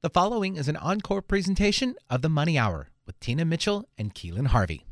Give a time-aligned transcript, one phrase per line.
[0.00, 4.46] The following is an encore presentation of the Money Hour with Tina Mitchell and Keelan
[4.46, 4.86] Harvey.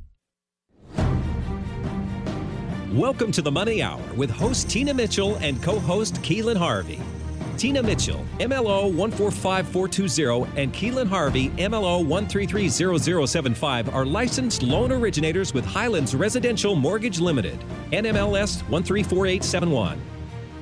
[2.92, 6.98] Welcome to the Money Hour with host Tina Mitchell and co host Keelan Harvey.
[7.56, 16.16] Tina Mitchell, MLO 145420, and Keelan Harvey, MLO 1330075, are licensed loan originators with Highlands
[16.16, 17.60] Residential Mortgage Limited,
[17.92, 20.15] NMLS 134871.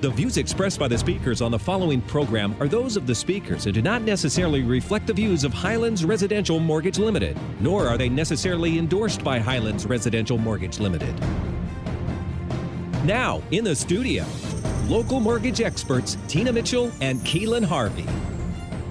[0.04, 3.64] The views expressed by the speakers on the following program are those of the speakers
[3.64, 8.10] and do not necessarily reflect the views of Highlands Residential Mortgage Limited, nor are they
[8.10, 11.18] necessarily endorsed by Highlands Residential Mortgage Limited.
[13.06, 14.26] Now, in the studio,
[14.88, 18.04] local mortgage experts Tina Mitchell and Keelan Harvey.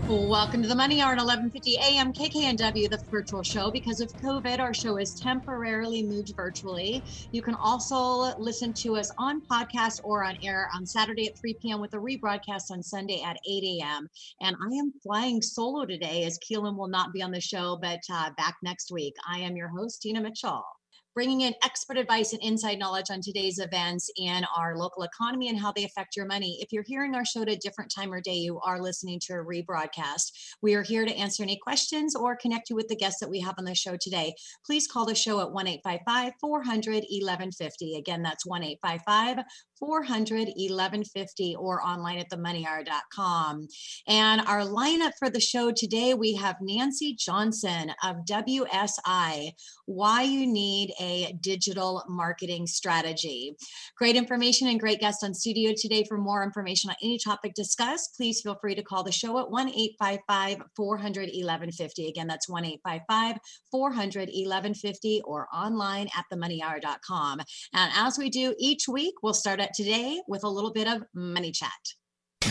[0.09, 2.11] Welcome to the Money Hour at 11:50 a.m.
[2.11, 3.71] KKNW, the virtual show.
[3.71, 7.01] Because of COVID, our show is temporarily moved virtually.
[7.31, 11.55] You can also listen to us on podcast or on air on Saturday at 3
[11.61, 11.79] p.m.
[11.79, 14.09] with a rebroadcast on Sunday at 8 a.m.
[14.41, 18.01] And I am flying solo today, as Keelan will not be on the show, but
[18.11, 19.13] uh, back next week.
[19.25, 20.65] I am your host, Tina Mitchell
[21.13, 25.59] bringing in expert advice and inside knowledge on today's events and our local economy and
[25.59, 26.57] how they affect your money.
[26.61, 29.33] If you're hearing our show at a different time or day, you are listening to
[29.33, 30.31] a rebroadcast.
[30.61, 33.39] We are here to answer any questions or connect you with the guests that we
[33.41, 34.33] have on the show today.
[34.65, 37.95] Please call the show at 1 855 400 1150.
[37.97, 39.45] Again, that's 1 855
[39.79, 43.67] 400 1150 or online at themoneyhour.com.
[44.07, 49.51] And our lineup for the show today, we have Nancee Johnson of WSI,
[49.85, 53.55] Why You Need a Digital Marketing Strategy.
[53.97, 56.03] Great information and great guests on studio today.
[56.07, 59.49] For more information on any topic discussed, please feel free to call the show at
[59.49, 62.07] 1 855 400 1150.
[62.07, 63.37] Again, that's 1 855
[63.71, 67.39] 400 1150 or online at themoneyhour.com.
[67.73, 71.03] And as we do each week, we'll start at today with a little bit of
[71.13, 71.71] money chat.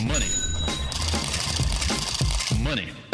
[0.02, 0.27] Money.
[2.62, 3.11] Money.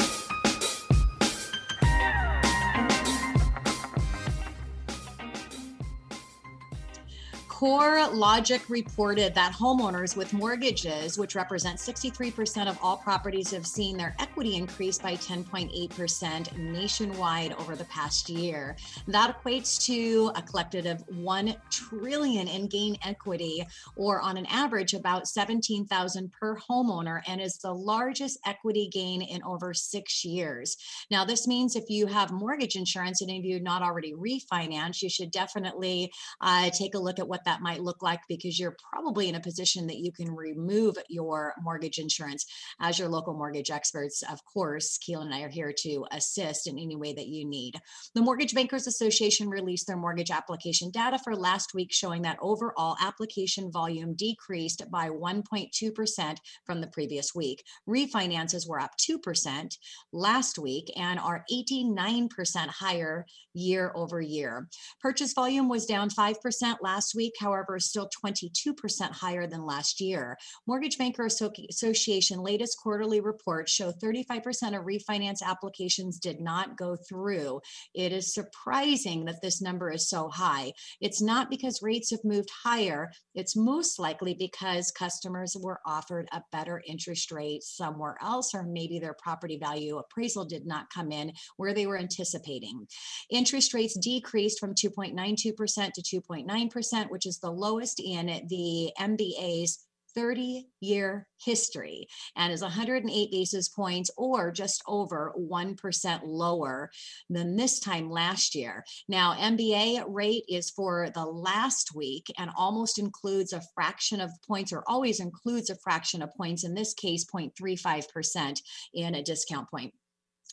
[7.59, 14.15] CoreLogic reported that homeowners with mortgages, which represent 63% of all properties, have seen their
[14.21, 18.77] equity increase by 10.8% nationwide over the past year.
[19.09, 23.67] That equates to a collective of 1 trillion in gain equity,
[23.97, 29.43] or on an average about 17,000 per homeowner, and is the largest equity gain in
[29.43, 30.77] over six years.
[31.11, 35.11] Now, this means if you have mortgage insurance and if you're not already refinanced, you
[35.11, 39.27] should definitely uh, take a look at what that might look like because you're probably
[39.27, 42.45] in a position that you can remove your mortgage insurance
[42.79, 44.23] as your local mortgage experts.
[44.31, 47.77] Of course, Keelan and I are here to assist in any way that you need.
[48.15, 52.97] The Mortgage Bankers Association released their mortgage application data for last week, showing that overall
[53.01, 56.37] application volume decreased by 1.2%
[56.67, 57.65] from the previous week.
[57.89, 59.75] Refinances were up 2%
[60.13, 62.29] last week and are 89%
[62.69, 64.69] higher year over year.
[65.01, 70.37] Purchase volume was down 5% last week however, is still 22% higher than last year.
[70.67, 77.61] Mortgage Banker Association latest quarterly report show 35% of refinance applications did not go through.
[77.95, 80.73] It is surprising that this number is so high.
[81.01, 86.43] It's not because rates have moved higher, it's most likely because customers were offered a
[86.53, 91.33] better interest rate somewhere else, or maybe their property value appraisal did not come in
[91.57, 92.87] where they were anticipating.
[93.31, 99.85] Interest rates decreased from 2.92% to 2.9%, which is the lowest in the MBA's
[100.15, 106.91] 30 year history and is 108 basis points or just over 1% lower
[107.31, 108.85] than this time last year.
[109.09, 114.73] Now, MBA rate is for the last week and almost includes a fraction of points
[114.73, 118.61] or always includes a fraction of points, in this case, 0.35%
[118.95, 119.95] in a discount point.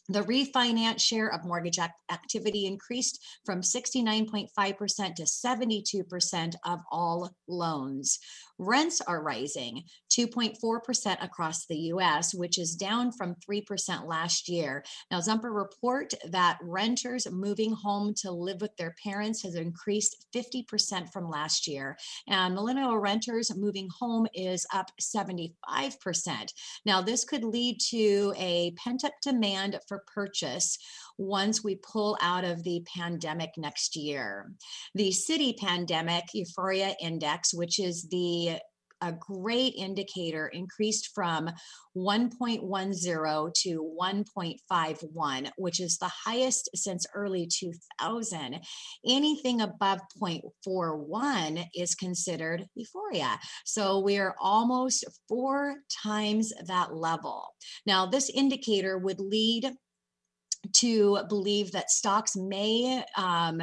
[0.08, 1.80] The refinance share of mortgage
[2.12, 8.20] activity increased from 69.5% to 72% of all loans.
[8.58, 14.84] Rents are rising 2.4% across the US, which is down from 3% last year.
[15.12, 21.12] Now, Zumper report that renters moving home to live with their parents has increased 50%
[21.12, 21.98] from last year.
[22.28, 25.52] And millennial renters moving home is up 75%.
[26.86, 30.78] Now, this could lead to a pent up demand for purchase
[31.18, 34.52] once we pull out of the pandemic next year.
[34.94, 38.60] The Citi pandemic euphoria index, which is the
[39.02, 41.50] a great indicator increased from
[41.96, 48.60] 1.10 to 1.51, which is the highest since early 2000.
[49.06, 53.40] Anything above 0.41 is considered euphoria.
[53.66, 57.48] So we are almost four times that level.
[57.86, 59.72] Now, this indicator would lead
[60.74, 63.62] to believe that stocks may um,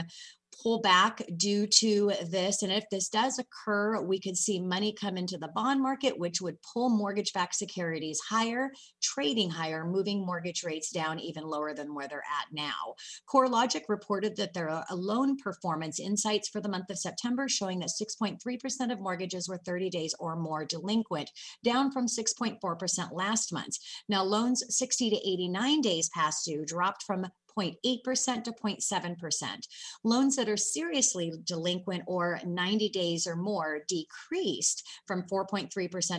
[0.60, 2.62] pull back due to this.
[2.62, 6.40] And if this does occur, we could see money come into the bond market, which
[6.40, 8.70] would pull mortgage backed securities higher,
[9.02, 12.94] trading higher, moving mortgage rates down even lower than where they're at now.
[13.32, 17.90] CoreLogic reported that their uh, loan performance insights for the month of September showing that
[18.00, 21.30] 6.3% of mortgages were 30 days or more delinquent,
[21.64, 23.76] down from 6.4% last month.
[24.08, 27.26] Now, loans 60 to 89 days past due dropped from
[27.58, 29.66] 0.8% to 0.7%.
[30.04, 35.70] Loans that are seriously delinquent or 90 days or more decreased from 4.3%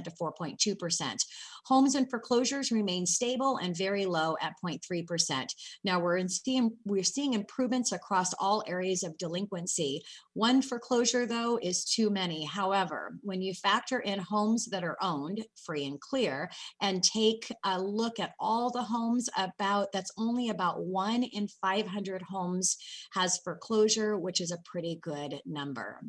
[0.03, 1.25] to 4.2%.
[1.65, 5.47] Homes and foreclosures remain stable and very low at 0.3%.
[5.83, 10.03] Now we're in seeing we're seeing improvements across all areas of delinquency.
[10.33, 12.45] One foreclosure though is too many.
[12.45, 16.50] However, when you factor in homes that are owned free and clear
[16.81, 20.86] and take a look at all the homes about that's only about
[21.24, 22.78] 1 in 500 homes
[23.14, 26.02] has foreclosure, which is a pretty good number.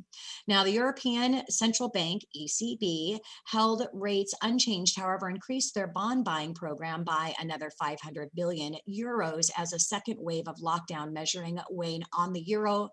[0.47, 7.05] Now the European Central Bank ECB held rates unchanged however increased their bond buying program
[7.05, 12.43] by another 500 billion euros as a second wave of lockdown measuring weighing on the
[12.43, 12.91] euro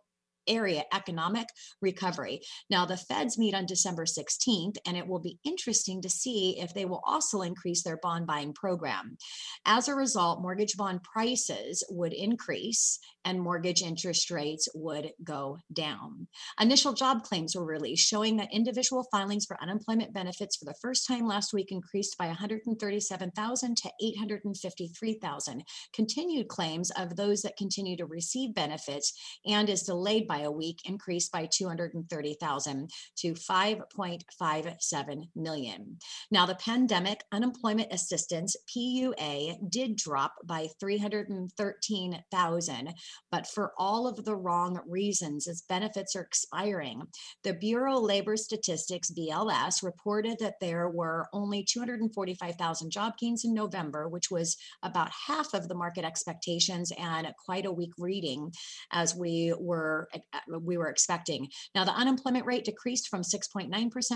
[0.48, 1.48] area economic
[1.82, 2.42] recovery.
[2.70, 6.74] Now, the feds meet on December 16th, and it will be interesting to see if
[6.74, 9.18] they will also increase their bond buying program.
[9.66, 16.28] As a result, mortgage bond prices would increase and mortgage interest rates would go down.
[16.60, 21.08] Initial job claims were released showing that individual filings for unemployment benefits for the first
[21.08, 25.64] time last week increased by 137,000 to 853,000.
[25.94, 29.14] Continued claims of those that continue to receive benefits
[29.46, 35.98] and is delayed by a week increased by 230,000 to 5.57 million.
[36.32, 42.94] Now, the pandemic unemployment assistance PUA did drop by 313,000,
[43.30, 47.02] but for all of the wrong reasons, its benefits are expiring.
[47.44, 53.54] The Bureau of Labor Statistics BLS reported that there were only 245,000 job gains in
[53.54, 58.54] November, which was about half of the market expectations and quite a weak reading
[58.94, 61.48] as we were Uh, we were expecting.
[61.76, 63.70] Now, the unemployment rate decreased from 6.9%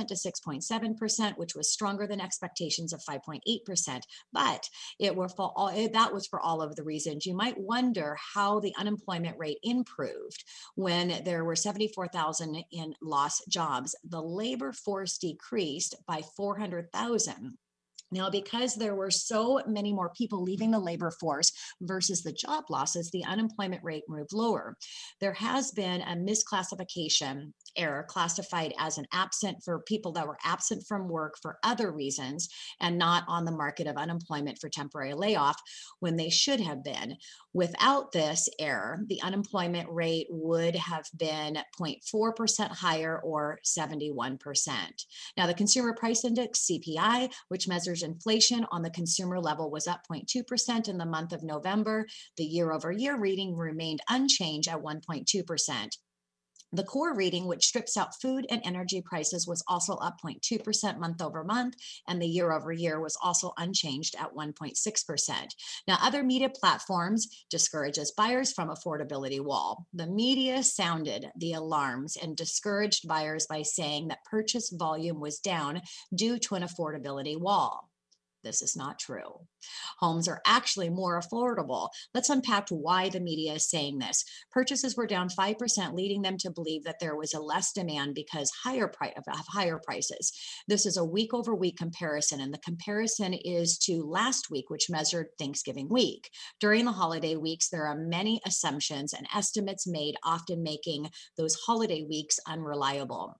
[0.08, 4.02] to 6.7%, which was stronger than expectations of 5.8%.
[4.34, 4.70] But
[5.00, 7.26] it were for all that was for all of the reasons.
[7.26, 10.44] You might wonder how the unemployment rate improved
[10.76, 13.96] when there were 74,000 in lost jobs.
[14.04, 17.58] The labor force decreased by 400,000
[18.12, 22.66] now, because there were so many more people leaving the labor force versus the job
[22.70, 24.78] losses, the unemployment rate moved lower.
[25.20, 30.84] There has been a misclassification error classified as an absent for people that were absent
[30.88, 32.48] from work for other reasons
[32.80, 35.58] and not on the market of unemployment for temporary layoff
[36.00, 37.16] when they should have been.
[37.54, 44.38] Without this error, the unemployment rate would have been 0.4% higher or 71%.
[45.38, 50.02] Now, the Consumer Price Index, CPI, which measures inflation on the consumer level was up
[50.12, 52.06] 0.2% in the month of November.
[52.38, 55.98] The year over year reading remained unchanged at 1.2%.
[56.76, 61.22] The core reading, which strips out food and energy prices, was also up 0.2% month
[61.22, 61.76] over month,
[62.06, 65.48] and the year over year was also unchanged at 1.6%.
[65.88, 69.86] Now, other media platforms discourages buyers from affordability wall.
[69.94, 75.82] The media sounded the alarms and discouraged buyers by saying that purchase volume was down
[76.14, 77.90] due to an affordability wall.
[78.46, 79.42] This is not true.
[80.00, 81.90] Homes are actually more affordable.
[82.14, 84.24] Let's unpack why the media is saying this.
[84.52, 88.52] Purchases were down 5%, leading them to believe that there was a less demand because
[88.64, 90.32] higher price of higher prices.
[90.68, 94.90] This is a week over week comparison, and the comparison is to last week, which
[94.90, 96.30] measured Thanksgiving week.
[96.60, 102.04] During the holiday weeks, there are many assumptions and estimates made, often making those holiday
[102.08, 103.40] weeks unreliable.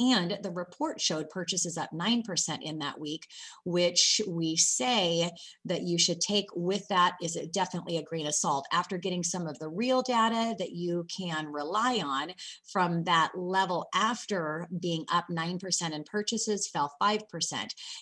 [0.00, 3.26] And the report showed purchases up 9% in that week,
[3.64, 5.30] which we say
[5.64, 9.22] that you should take with that is it definitely a grain of salt after getting
[9.22, 12.32] some of the real data that you can rely on
[12.72, 17.20] from that level after being up 9% in purchases fell 5%.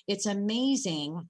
[0.08, 1.28] It's amazing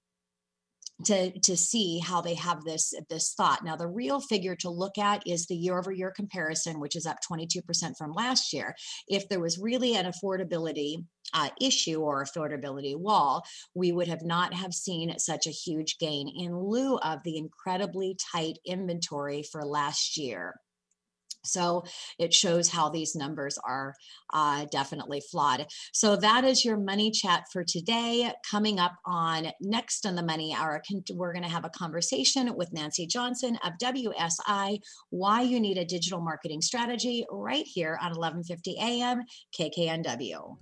[1.05, 3.63] to to see how they have this this thought.
[3.63, 7.05] Now the real figure to look at is the year over year comparison which is
[7.05, 8.75] up 22% from last year.
[9.07, 14.53] If there was really an affordability uh, issue or affordability wall we would have not
[14.53, 20.17] have seen such a huge gain in lieu of the incredibly tight inventory for last
[20.17, 20.55] year
[21.43, 21.83] so
[22.19, 23.93] it shows how these numbers are
[24.33, 25.65] uh, definitely flawed.
[25.91, 28.31] So that is your money chat for today.
[28.49, 30.81] Coming up on next on the Money Hour,
[31.13, 35.85] we're going to have a conversation with Nancee Johnson of WSI, why you need a
[35.85, 39.23] digital marketing strategy right here on 1150 AM
[39.59, 40.57] KKNW.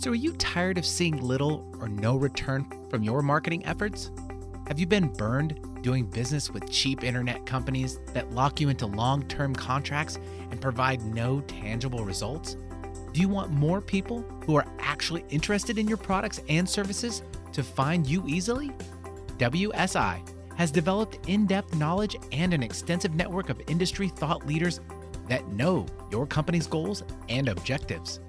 [0.00, 4.10] So, are you tired of seeing little or no return from your marketing efforts?
[4.70, 9.24] Have you been burned doing business with cheap internet companies that lock you into long
[9.24, 10.16] term contracts
[10.52, 12.56] and provide no tangible results?
[13.12, 17.64] Do you want more people who are actually interested in your products and services to
[17.64, 18.70] find you easily?
[19.38, 20.20] WSI
[20.54, 24.78] has developed in depth knowledge and an extensive network of industry thought leaders
[25.26, 28.20] that know your company's goals and objectives.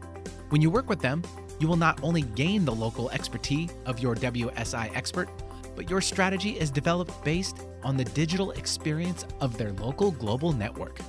[0.50, 1.22] When you work with them,
[1.60, 5.30] you will not only gain the local expertise of your WSI expert,
[5.76, 11.00] but your strategy is developed based on the digital experience of their local global network.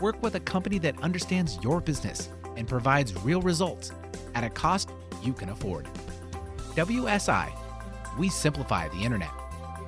[0.00, 3.92] Work with a company that understands your business and provides real results
[4.34, 4.90] at a cost
[5.22, 5.88] you can afford.
[6.74, 7.50] WSI,
[8.18, 9.30] we simplify the internet.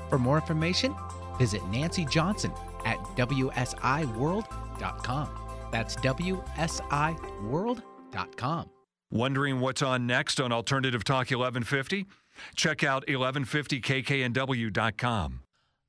[0.09, 0.95] For more information,
[1.39, 2.53] visit Nancee Johnson
[2.85, 5.29] at WSIWorld.com.
[5.71, 8.71] That's WSIWorld.com.
[9.13, 12.07] Wondering what's on next on Alternative Talk 1150?
[12.55, 15.41] Check out 1150kknw.com.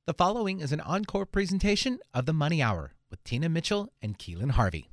[0.06, 4.50] The following is an encore presentation of The Money Hour with Tina Mitchell and Keelan
[4.52, 4.88] Harvey.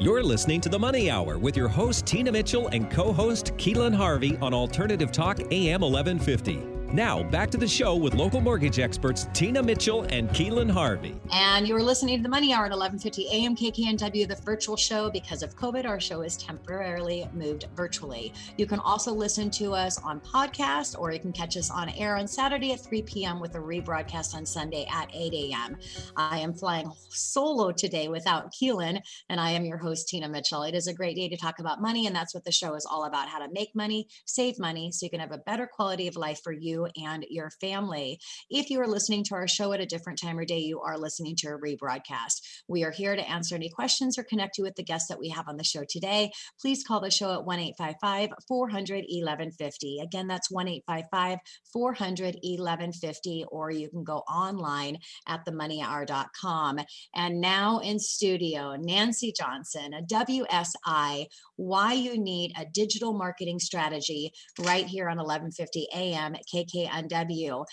[0.00, 3.94] You're listening to The Money Hour with your host, Tina Mitchell, and co host, Keelan
[3.94, 6.73] Harvey on Alternative Talk AM 1150.
[6.94, 11.20] Now, back to the show with local mortgage experts Tina Mitchell and Keelan Harvey.
[11.32, 13.56] And you're listening to the Money Hour at 11:50 a.m.
[13.56, 15.10] KKNW, the virtual show.
[15.10, 18.32] Because of COVID, our show is temporarily moved virtually.
[18.56, 22.16] You can also listen to us on podcast, or you can catch us on air
[22.16, 23.40] on Saturday at 3 p.m.
[23.40, 25.76] with a rebroadcast on Sunday at 8 a.m.
[26.16, 30.62] I am flying solo today without Keelan, and I am your host Tina Mitchell.
[30.62, 32.86] It is a great day to talk about money, and that's what the show is
[32.88, 36.06] all about: how to make money, save money, so you can have a better quality
[36.06, 38.18] of life for you and your family.
[38.50, 40.98] If you are listening to our show at a different time or day, you are
[40.98, 42.40] listening to a rebroadcast.
[42.68, 45.28] We are here to answer any questions or connect you with the guests that we
[45.30, 46.30] have on the show today.
[46.60, 50.00] Please call the show at 1 855 400 1150.
[50.02, 51.38] Again, that's 1 855
[51.72, 54.98] 400 1150, or you can go online
[55.28, 56.78] at themoneyhour.com.
[57.14, 61.26] And now in studio, Nancee Johnson, a WSI,
[61.56, 67.64] why you need a digital marketing strategy right here on 1150 AM at KK KKNW.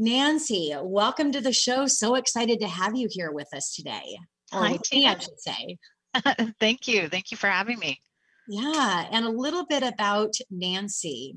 [0.00, 1.86] Nancee, welcome to the show.
[1.86, 4.18] So excited to have you here with us today.
[4.52, 5.10] Hi, Tina.
[5.10, 5.78] I should say.
[6.60, 7.08] Thank you.
[7.08, 8.00] Thank you for having me.
[8.48, 11.34] Yeah, and a little bit about Nancee.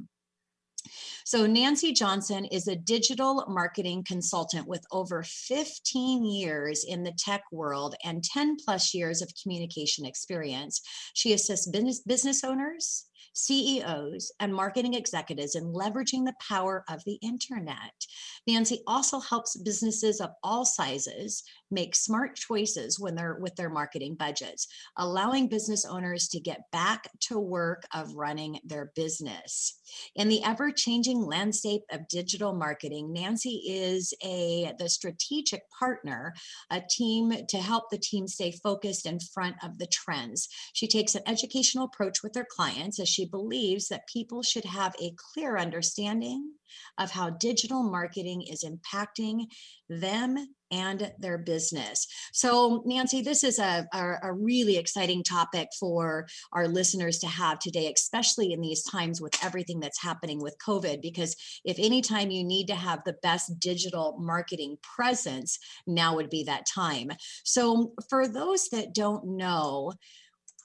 [1.25, 7.43] So, Nancee Johnson is a digital marketing consultant with over 15 years in the tech
[7.51, 10.82] world and 10 plus years of communication experience.
[11.13, 17.20] She assists business, business owners, CEOs, and marketing executives in leveraging the power of the
[17.22, 18.06] internet.
[18.48, 24.15] Nancee also helps businesses of all sizes make smart choices when they're with their marketing
[24.15, 29.80] budgets, allowing business owners to get back to work of running their business.
[30.15, 36.34] In the ever-changing landscape of digital marketing, Nancee is a the strategic partner,
[36.72, 40.48] a team to help the team stay focused in front of the trends.
[40.74, 44.96] She takes an educational approach with her clients as she believes that people should have
[45.01, 46.51] a clear understanding
[46.98, 49.46] of how digital marketing is impacting
[49.89, 52.08] them and their business.
[52.32, 57.60] So, Nancee, this is a, a, a, really exciting topic for our listeners to have
[57.60, 61.01] today, especially in these times with everything that's happening with COVID.
[61.01, 66.44] Because if anytime you need to have the best digital marketing presence, now would be
[66.44, 67.12] that time.
[67.44, 69.94] So, for those that don't know,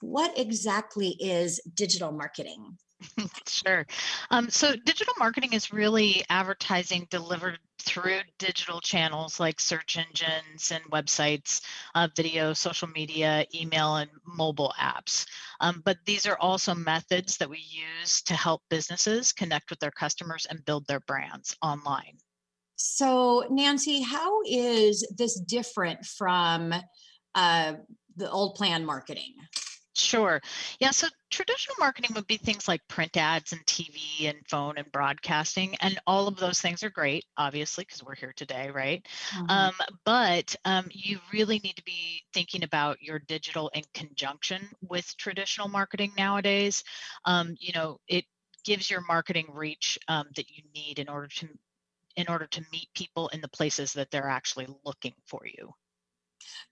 [0.01, 2.77] what exactly is digital marketing?
[3.47, 3.85] sure.
[4.29, 10.83] Um, so, digital marketing is really advertising delivered through digital channels like search engines and
[10.91, 11.61] websites,
[11.95, 15.25] uh, video, social media, email, and mobile apps.
[15.61, 19.91] Um, but these are also methods that we use to help businesses connect with their
[19.91, 22.17] customers and build their brands online.
[22.75, 26.73] So, Nancee, how is this different from
[27.35, 27.73] uh,
[28.15, 29.33] the old plan marketing?
[29.99, 30.41] Sure.
[30.79, 30.91] Yeah.
[30.91, 35.75] So traditional marketing would be things like print ads and TV and phone and broadcasting.
[35.81, 39.05] And all of those things are great, obviously, because we're here today, right?
[39.35, 39.49] Mm-hmm.
[39.49, 39.73] Um,
[40.05, 45.67] but um, you really need to be thinking about your digital in conjunction with traditional
[45.67, 46.83] marketing nowadays.
[47.25, 48.25] Um, you know, it
[48.63, 51.47] gives your marketing reach um, that you need in order to
[52.15, 55.73] in order to meet people in the places that they're actually looking for you.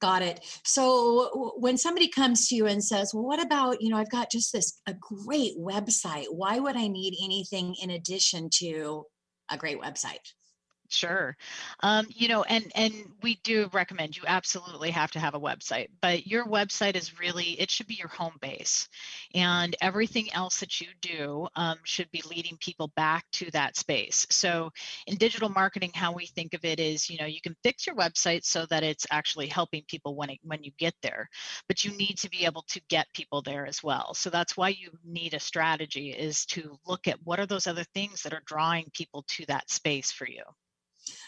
[0.02, 0.40] Got it.
[0.64, 4.32] So when somebody comes to you and says, "Well, what about you know I've got
[4.32, 6.28] just this a great website.
[6.30, 9.06] Why would I need anything in addition to
[9.50, 10.34] a great website?"
[10.89, 11.36] Sure.
[11.82, 15.89] Um, you know, and and we do recommend you absolutely have to have a website,
[16.01, 18.88] but your website is really it should be your home base,
[19.34, 24.25] and everything else that you do um, should be leading people back to that space.
[24.29, 24.72] So
[25.08, 27.96] in digital marketing, how we think of it is, you know, you can fix your
[27.98, 31.27] website so that it's actually helping people when it, when you get there,
[31.67, 34.13] but you need to be able to get people there as well.
[34.13, 37.84] So that's why you need a strategy is to look at what are those other
[37.94, 40.44] things that are drawing people to that space for you.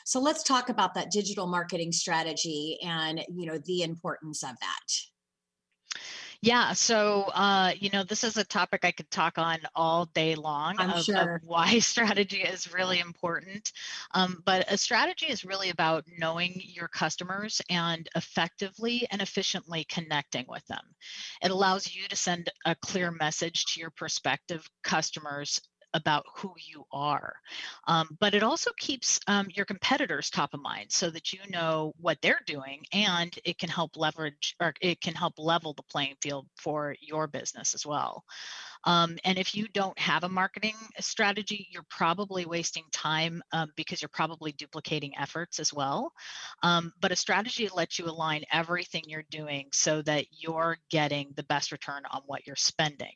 [0.10, 6.00] So let's talk about that digital marketing strategy and you know the importance of that.
[6.42, 10.34] Yeah, so uh, you know, this is a topic I could talk on all day
[10.34, 11.36] long of, sure.
[11.36, 13.72] of, why strategy is really important.
[14.16, 20.46] Um, but a strategy is really about knowing your customers and effectively and efficiently connecting
[20.50, 20.82] with them.
[21.44, 25.62] It allows you to send a clear message to your prospective customers
[25.94, 27.36] about who you are.
[27.88, 31.94] Um, but it also keeps um, your competitors top of mind so that you know
[32.00, 36.16] what they're doing and it can help leverage or it can help level the playing
[36.22, 38.24] field for your business as well.
[38.86, 44.02] Um, and if you don't have a marketing strategy, you're probably wasting time um, because
[44.02, 46.12] you're probably duplicating efforts as well.
[46.64, 51.44] Um, but a strategy lets you align everything you're doing so that you're getting the
[51.44, 53.14] best return on what you're spending.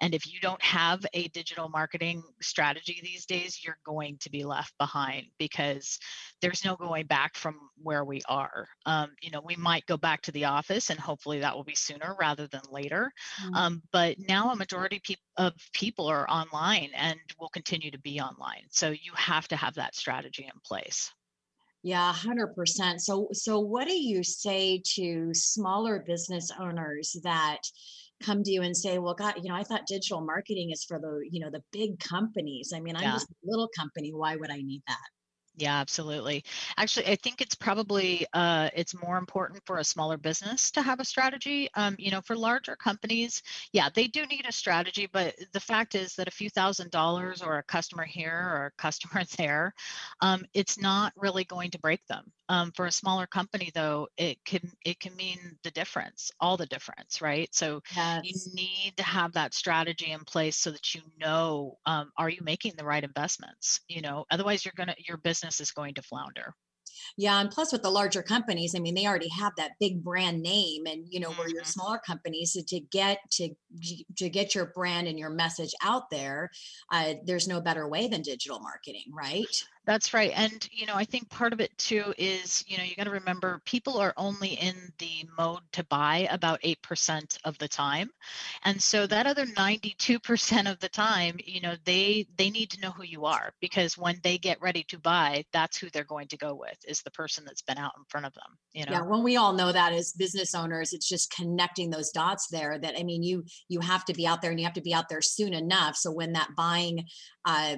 [0.00, 4.44] And if you don't have a digital marketing strategy these days, you're going to be
[4.44, 5.98] left behind because
[6.40, 8.66] there's no going back from where we are.
[8.86, 11.74] Um, you know, we might go back to the office and hopefully that will be
[11.74, 13.10] sooner rather than later.
[13.42, 13.76] Mm-hmm.
[13.92, 18.64] but now a majority of uh, people are online and will continue to be online.
[18.70, 21.10] So you have to have that strategy in place.
[21.82, 23.00] Yeah, 100%.
[23.00, 27.60] So so what do you say to smaller business owners that
[28.20, 30.98] come to you and say, "Well, God, you know, I thought digital marketing is for
[30.98, 32.72] the, you know, the big companies.
[32.74, 33.12] I mean, I'm yeah.
[33.12, 34.12] just a little company.
[34.12, 35.08] Why would I need that?"
[35.58, 36.44] Yeah, absolutely.
[36.76, 41.00] Actually, I think it's probably uh, it's more important for a smaller business to have
[41.00, 41.68] a strategy.
[41.74, 43.42] Um, you know, for larger companies,
[43.72, 45.08] yeah, they do need a strategy.
[45.12, 48.80] But the fact is that a few thousand dollars or a customer here or a
[48.80, 49.74] customer there,
[50.20, 52.32] um, it's not really going to break them.
[52.48, 56.66] Um, for a smaller company, though, it can it can mean the difference, all the
[56.66, 57.48] difference, right?
[57.54, 58.22] So yes.
[58.24, 62.40] you need to have that strategy in place so that you know, um, are you
[62.42, 63.80] making the right investments?
[63.88, 66.54] You know, otherwise you're gonna your business is going to flounder.
[67.16, 70.42] Yeah, and plus with the larger companies, I mean, they already have that big brand
[70.42, 71.38] name, and you know, mm-hmm.
[71.38, 71.70] where your mm-hmm.
[71.70, 73.50] smaller companies to get to
[74.16, 76.50] to get your brand and your message out there,
[76.92, 79.64] uh, there's no better way than digital marketing, right?
[79.88, 80.32] That's right.
[80.36, 83.10] And, you know, I think part of it too is, you know, you got to
[83.10, 88.10] remember people are only in the mode to buy about 8% of the time.
[88.64, 92.90] And so that other 92% of the time, you know, they they need to know
[92.90, 96.36] who you are because when they get ready to buy, that's who they're going to
[96.36, 98.92] go with is the person that's been out in front of them, you know.
[98.92, 102.78] Yeah, when we all know that as business owners, it's just connecting those dots there
[102.78, 104.92] that I mean, you you have to be out there and you have to be
[104.92, 107.06] out there soon enough so when that buying
[107.46, 107.76] uh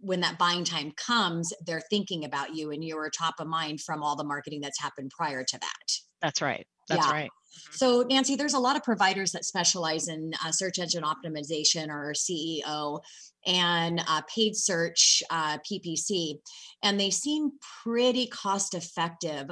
[0.00, 4.02] when that buying time comes, they're thinking about you and you're top of mind from
[4.02, 5.92] all the marketing that's happened prior to that.
[6.22, 6.66] That's right.
[6.88, 7.12] That's yeah.
[7.12, 7.30] right.
[7.30, 7.74] Mm-hmm.
[7.74, 12.12] So, Nancee, there's a lot of providers that specialize in uh, search engine optimization or
[12.12, 13.00] SEO
[13.46, 16.38] and uh, paid search uh, PPC,
[16.82, 19.48] and they seem pretty cost effective.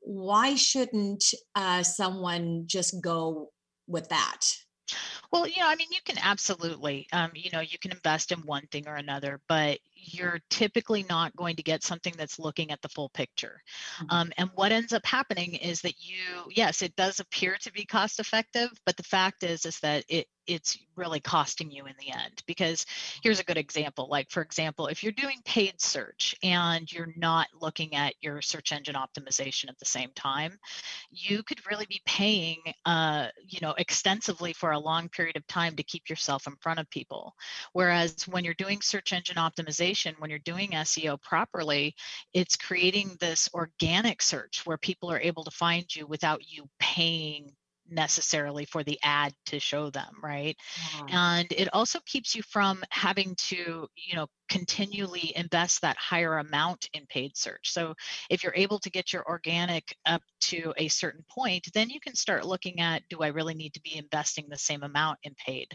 [0.00, 3.50] Why shouldn't uh, someone just go
[3.86, 4.40] with that?
[5.30, 8.38] Well, you know, I mean, you can absolutely, um, you know, you can invest in
[8.40, 12.80] one thing or another, but you're typically not going to get something that's looking at
[12.82, 13.62] the full picture.
[13.98, 14.06] Mm-hmm.
[14.10, 17.84] Um, and what ends up happening is that you, yes, it does appear to be
[17.84, 22.12] cost effective, but the fact is, is that it it's really costing you in the
[22.12, 22.86] end because
[23.22, 27.48] here's a good example like for example if you're doing paid search and you're not
[27.60, 30.58] looking at your search engine optimization at the same time
[31.10, 35.74] you could really be paying uh, you know extensively for a long period of time
[35.76, 37.34] to keep yourself in front of people
[37.72, 41.94] whereas when you're doing search engine optimization when you're doing SEO properly,
[42.32, 47.52] it's creating this organic search where people are able to find you without you paying
[47.88, 50.56] necessarily for the ad to show them right
[51.08, 51.38] Yeah.
[51.38, 56.88] and it also keeps you from having to you know continually invest that higher amount
[56.92, 57.72] in paid search.
[57.72, 57.94] So
[58.30, 62.14] if you're able to get your organic up to a certain point then you can
[62.14, 65.68] start looking at do i really need to be investing the same amount in paid?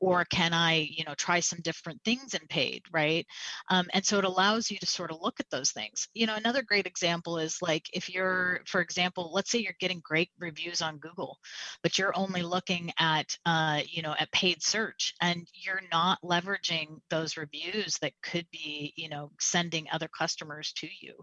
[0.00, 3.26] Or can i you know try some different things in paid right?
[3.70, 6.08] Um, and so it allows you to sort of look at those things.
[6.14, 10.00] You know another great example is like if you're for example let's say you're getting
[10.02, 11.38] great reviews on google
[11.82, 16.98] but you're only looking at uh, you know at paid search and you're not leveraging
[17.10, 21.14] those reviews that could be you know sending other customers to you.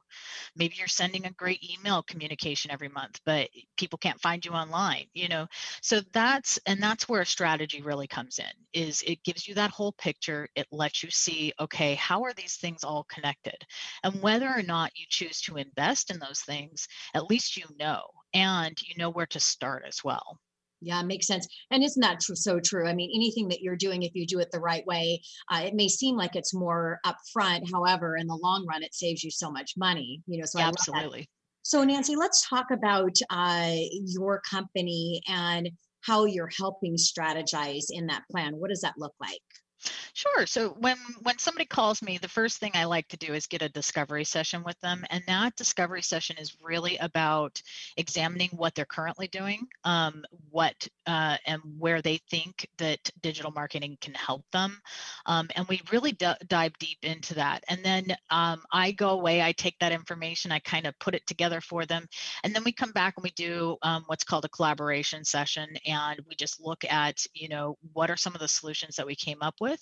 [0.56, 5.06] Maybe you're sending a great email communication every month but people can't find you online
[5.14, 5.48] you know?
[5.82, 9.72] So that's and that's where a strategy really comes in is it gives you that
[9.72, 13.58] whole picture it lets you see okay how are these things all connected?
[14.04, 18.02] And whether or not you choose to invest in those things at least you know
[18.34, 20.40] and you know where to start as well
[20.84, 21.48] Yeah, makes sense.
[21.72, 22.88] And isn't that tr- so true?
[22.88, 25.74] I mean, anything that you're doing, if you do it the right way, uh, it
[25.74, 27.72] may seem like it's more upfront.
[27.72, 30.22] However, in the long run, it saves you so much money.
[30.28, 31.30] You know, so I absolutely
[31.64, 35.70] So, Nancee, let's talk about uh, your company and
[36.02, 38.56] how you're helping strategize in that plan.
[38.56, 39.40] What does that look like?
[40.14, 40.46] Sure.
[40.46, 43.62] So when when somebody calls me, the first thing I like to do is get
[43.62, 47.62] a discovery session with them, and that discovery session is really about
[47.98, 53.98] examining what they're currently doing, um, what uh, and where they think that digital marketing
[54.02, 54.80] can help them,
[55.26, 57.64] um, and we really d- dive deep into that.
[57.68, 61.26] And then um, I go away, I take that information, I kind of put it
[61.28, 62.08] together for them,
[62.44, 66.20] and then we come back and we do um, what's called a collaboration session, and
[66.28, 69.42] we just look at you know what are some of the solutions that we came
[69.42, 69.73] up with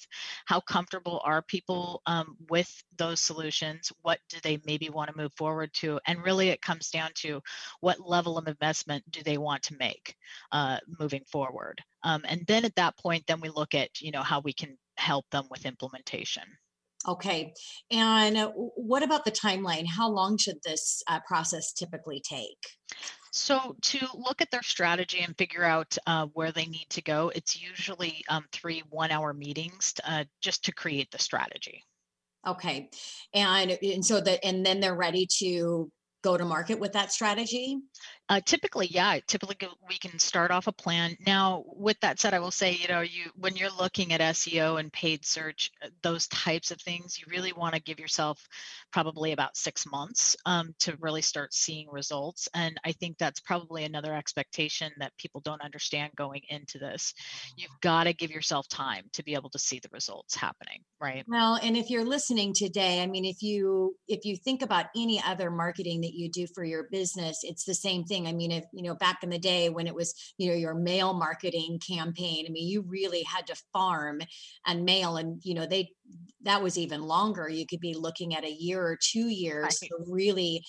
[0.46, 5.34] how comfortable are people um, with those solutions what do they maybe want to move
[5.34, 7.42] forward to and really it comes down to
[7.80, 10.16] what level of investment do they want to make
[10.52, 14.24] uh, moving forward um, and then at that point then we look at you know
[14.24, 16.44] how we can help them with implementation
[17.08, 17.54] Okay.
[17.90, 19.88] And uh, what about the timeline?
[19.88, 22.60] How long should this uh, process typically take?
[23.32, 27.32] So to look at their strategy and figure out uh, where they need to go,
[27.34, 31.84] it's usually um, three one-hour meetings uh, just to create the strategy.
[32.46, 32.90] Okay.
[33.34, 35.92] And and so that and then they're ready to
[36.24, 37.80] go to market with that strategy?
[38.32, 39.58] Uh, typically, yeah, typically
[39.90, 41.18] we can start off a plan.
[41.28, 44.80] Now, with that said, I will say, you know, you when you're looking at SEO
[44.80, 48.42] and paid search, uh, those types of things, you really want to give yourself
[48.94, 52.48] probably about six months um, to really start seeing results.
[52.54, 57.14] And I think that's probably another expectation that people don't understand going into this.
[57.58, 61.26] You've got to give yourself time to be able to see the results happening, right?
[61.28, 65.22] Well, and if you're listening today, I mean, if you if you think about any
[65.22, 68.21] other marketing that you do for your business, it's the same thing.
[68.28, 70.76] I mean, if you know back in the day when it was you know your
[70.76, 74.22] mail marketing campaign, I mean, you really had to farm
[74.66, 75.92] and mail, and you know they
[76.42, 77.48] that was even longer.
[77.50, 79.90] You could be looking at a year or two years Right.
[79.90, 80.64] to really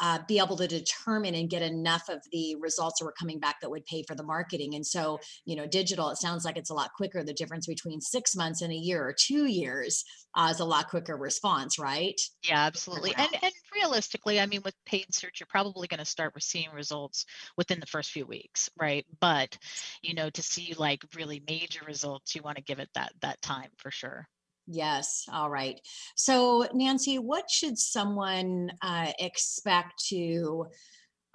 [0.00, 3.60] uh, be able to determine and get enough of the results that were coming back
[3.60, 4.74] that would pay for the marketing.
[4.74, 7.22] And so, you know, digital, it sounds like it's a lot quicker.
[7.22, 10.88] The difference between six months and a year or two years uh, is a lot
[10.88, 12.20] quicker response, right?
[12.42, 13.14] Yeah, absolutely.
[13.16, 16.70] And and realistically, I mean, with paid search, you're probably going to start with seeing
[16.74, 19.04] results within the first few weeks, right?
[19.20, 19.56] But
[20.02, 23.40] you know, to see like really major results, you want to give it that that
[23.42, 24.26] time for sure.
[24.72, 25.26] Yes.
[25.30, 25.78] All right.
[26.16, 30.66] So, Nancee, what should someone uh, expect to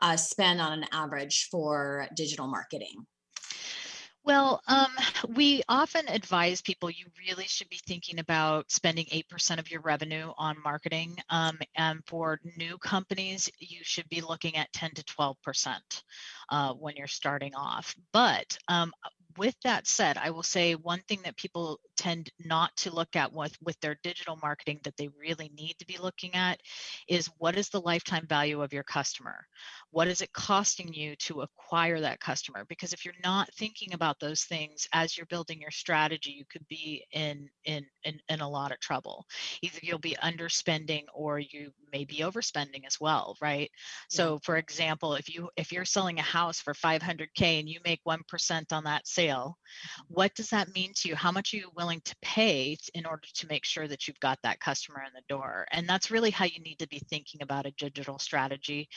[0.02, 3.06] uh, spend on an average for digital marketing?
[4.24, 4.92] Well, um,
[5.36, 10.34] we often advise people you really should be thinking about spending 8% of your revenue
[10.38, 11.16] on marketing.
[11.30, 15.78] Um, and for new companies, you should be looking at 10 to 12%
[16.50, 17.96] uh, when you're starting off.
[18.12, 18.92] But um,
[19.38, 23.34] with that said, I will say one thing that people tend not to look at
[23.34, 26.60] with, with their digital marketing that they really need to be looking at
[27.08, 29.46] is what is the lifetime value of your customer?
[29.92, 32.66] What is it costing you to acquire that customer?
[32.70, 36.68] Because if you're not thinking about those things as you're building your strategy, you could
[36.68, 39.26] be in in in, in a lot of trouble.
[39.62, 43.70] Either you'll be underspending or you may be overspending as well, right?
[44.10, 48.02] So for example, if you if you're selling a house for 500k and you make
[48.08, 49.27] 1% on that sale,
[50.08, 51.16] what does that mean to you?
[51.16, 54.40] How much are you willing to pay in order to make sure that you've got
[54.44, 55.66] that customer in the door?
[55.72, 58.90] And that's really how you need to be thinking about a digital strategy.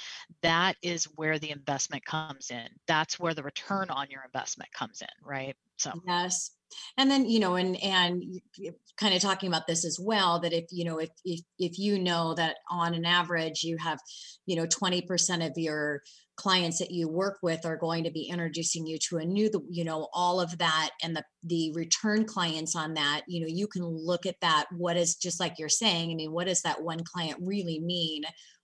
[0.43, 2.69] That is where the investment comes in.
[2.87, 5.57] That's where the return on your investment comes in, right?
[5.79, 6.53] So Yes.
[6.97, 8.23] And then, you know, and and
[8.97, 11.99] kind of talking about this as well that if, you know, if if if you
[11.99, 13.99] know that on an average you have,
[14.47, 16.03] you know, 20% of your
[16.41, 19.85] clients that you work with are going to be introducing you to a new you
[19.85, 23.85] know all of that and the the return clients on that you know you can
[23.85, 27.05] look at that what is just like you're saying i mean what does that one
[27.05, 28.23] client really mean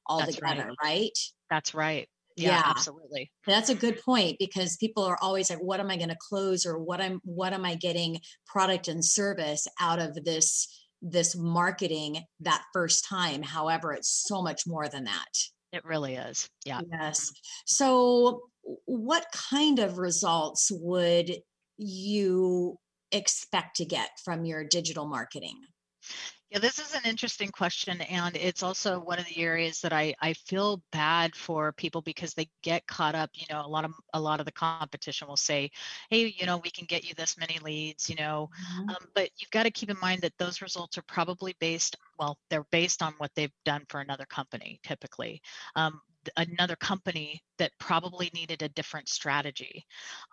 [0.08, 0.76] altogether right.
[0.82, 1.18] right?
[1.50, 2.08] That's right.
[2.36, 3.30] Yeah, yeah, absolutely.
[3.46, 6.66] That's a good point because people are always like what am i going to close
[6.66, 10.68] or what i'm what am i getting product and service out of this
[11.02, 13.42] this marketing that first time?
[13.42, 15.28] However it's so much more than that
[15.76, 16.48] it really is.
[16.64, 16.80] Yeah.
[16.90, 17.30] Yes.
[17.66, 18.42] So,
[18.86, 21.30] what kind of results would
[21.78, 22.76] you
[23.12, 25.56] expect to get from your digital marketing?
[26.50, 28.00] Yeah, this is an interesting question.
[28.02, 32.34] And it's also one of the areas that I, I feel bad for people because
[32.34, 33.30] they get caught up.
[33.34, 35.72] You know, a lot of a lot of the competition will say,
[36.08, 38.48] hey, you know, we can get you this many leads, you know.
[38.78, 38.90] Mm-hmm.
[38.90, 42.38] Um, but you've got to keep in mind that those results are probably based, well,
[42.48, 45.42] they're based on what they've done for another company typically.
[45.74, 46.00] Um,
[46.36, 49.84] another company that probably needed a different strategy.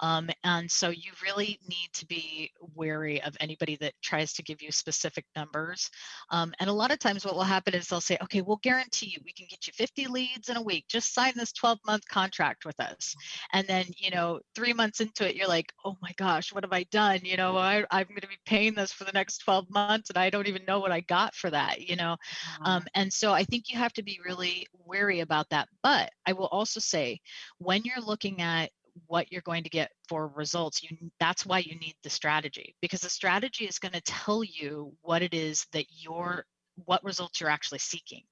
[0.02, 4.62] Um, and so you really need to be wary of anybody that tries to give
[4.62, 5.90] you specific numbers.
[6.32, 9.08] Um, and a lot of times what will happen is they'll say, okay, we'll guarantee
[9.08, 10.86] you we can get you 50 leads in a week.
[10.90, 13.16] Just sign this 12 month contract with us.
[13.54, 16.74] And then, you know, three months into it, you're like, oh my gosh, what have
[16.74, 17.20] I done?
[17.24, 20.18] You know, I, I'm going to be paying this for the next 12 months and
[20.18, 22.18] I don't even know what I got for that, you know?
[22.66, 25.70] Um, and so I think you have to be really wary about that.
[25.84, 27.20] But I will also say,
[27.60, 28.72] when you're looking at
[29.08, 33.02] what you're going to get for results you that's why you need the strategy because
[33.02, 36.46] the strategy is going to tell you what it is that you're
[36.86, 38.24] what results you're actually seeking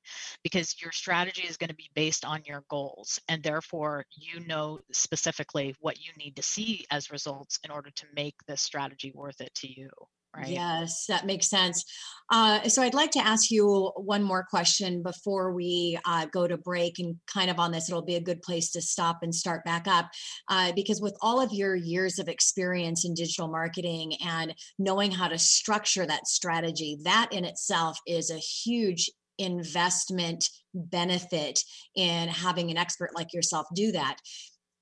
[0.44, 4.80] because your strategy is going to be based on your goals and therefore you know
[4.92, 9.42] specifically what you need to see as results in order to make this strategy worth
[9.42, 9.90] it to you
[10.36, 10.48] right?
[10.48, 11.84] Yes, that makes sense.
[12.32, 16.58] Uh, so I'd like to ask you one more question before we uh, go to
[16.58, 19.66] break and kind of on this, it'll be a good place to stop and start
[19.66, 20.10] back up.
[20.48, 25.28] Uh, because with all of your years of experience in digital marketing and knowing how
[25.28, 31.60] to structure that strategy, that in itself is a huge investment benefit
[31.96, 34.16] in having an expert like yourself do that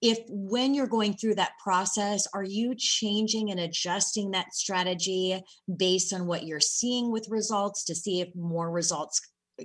[0.02, 5.42] if when you're going through that process are you changing and adjusting that strategy
[5.78, 9.20] based on what you're seeing with results to see if more results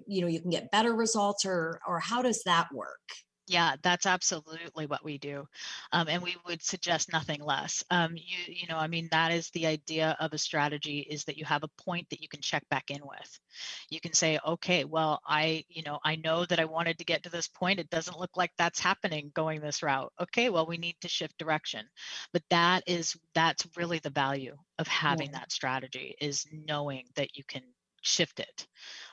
[0.07, 3.01] you know you can get better results or or how does that work
[3.47, 5.47] yeah, that's absolutely what we do.
[5.93, 7.85] Um, and we would suggest nothing less.
[7.91, 11.37] Um, you, you know, I mean, that is the idea of a strategy is that
[11.37, 13.41] you have a point that you can check back in with.
[13.91, 17.23] You can say, okay, well, I, you know, I know that I wanted to get
[17.25, 17.81] to this point.
[17.81, 20.13] It doesn't look like that's happening going this route.
[20.21, 21.85] Okay, well, we need to shift direction.
[22.33, 25.41] But that is, that's really the value of having yeah.
[25.41, 27.63] that strategy is knowing that you can
[28.01, 28.67] shift it.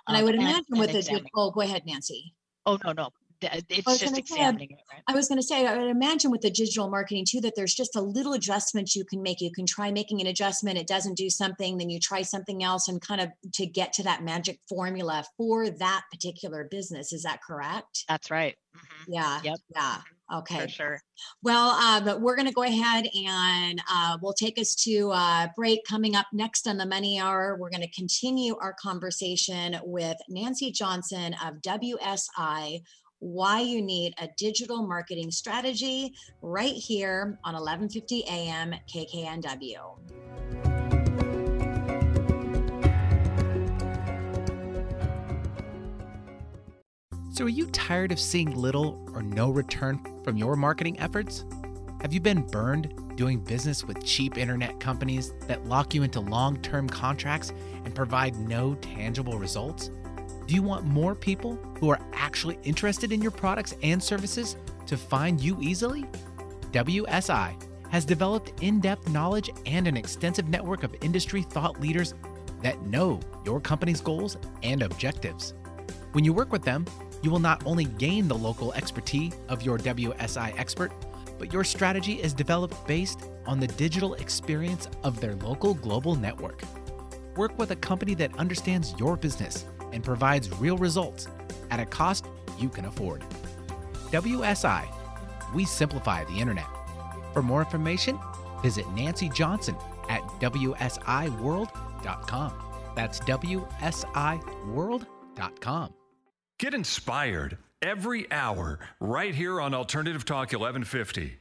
[0.07, 2.33] And um, I would imagine and, with and the, oh, go ahead, Nancee.
[2.65, 3.09] Oh, no, no
[3.41, 5.03] it's just examining say, it, right?
[5.07, 7.73] I was going to say, I would imagine with the digital marketing too, that there's
[7.73, 9.41] just a little adjustment you can make.
[9.41, 12.87] You can try making an adjustment, it doesn't do something, then you try something else
[12.87, 17.13] and kind of to get to that magic formula for that particular business.
[17.13, 18.05] Is that correct?
[18.07, 18.55] That's right.
[18.75, 19.13] Mm-hmm.
[19.13, 19.39] Yeah.
[19.43, 19.57] Yep.
[19.75, 19.81] Yeah.
[19.81, 20.21] Mm-hmm.
[20.33, 20.61] Okay.
[20.61, 21.01] For sure.
[21.43, 25.81] Well, uh, we're going to go ahead and uh, we'll take us to a break
[25.87, 27.57] coming up next on the Money Hour.
[27.59, 32.81] We're going to continue our conversation with Nancee Johnson of WSI
[33.21, 39.77] why you need a digital marketing strategy right here on 1150 AM KKNW.
[47.33, 51.45] So, are you tired of seeing little or no return from your marketing efforts?
[52.01, 56.59] Have you been burned doing business with cheap internet companies that lock you into long
[56.61, 57.53] term contracts
[57.85, 59.91] and provide no tangible results?
[60.51, 64.97] Do you want more people who are actually interested in your products and services to
[64.97, 66.03] find you easily?
[66.73, 67.55] WSI
[67.89, 72.15] has developed in depth knowledge and an extensive network of industry thought leaders
[72.61, 75.53] that know your company's goals and objectives.
[76.11, 76.85] When you work with them,
[77.23, 80.91] you will not only gain the local expertise of your WSI expert,
[81.39, 86.61] but your strategy is developed based on the digital experience of their local global network.
[87.37, 91.27] Work with a company that understands your business and provides real results
[91.69, 92.25] at a cost
[92.57, 93.23] you can afford.
[94.11, 94.87] WSI,
[95.53, 96.65] we simplify the internet.
[97.33, 98.19] For more information,
[98.61, 99.75] visit Nancee Johnson
[100.09, 102.53] at WSIWorld.com.
[102.95, 105.93] That's WSIWorld.com.
[106.59, 111.39] Get inspired every hour right here on Alternative Talk 1150.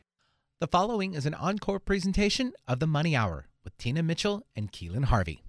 [0.61, 5.07] The following is an encore presentation of the Money Hour with Tina Mitchell and Keelan
[5.07, 5.43] Harvey.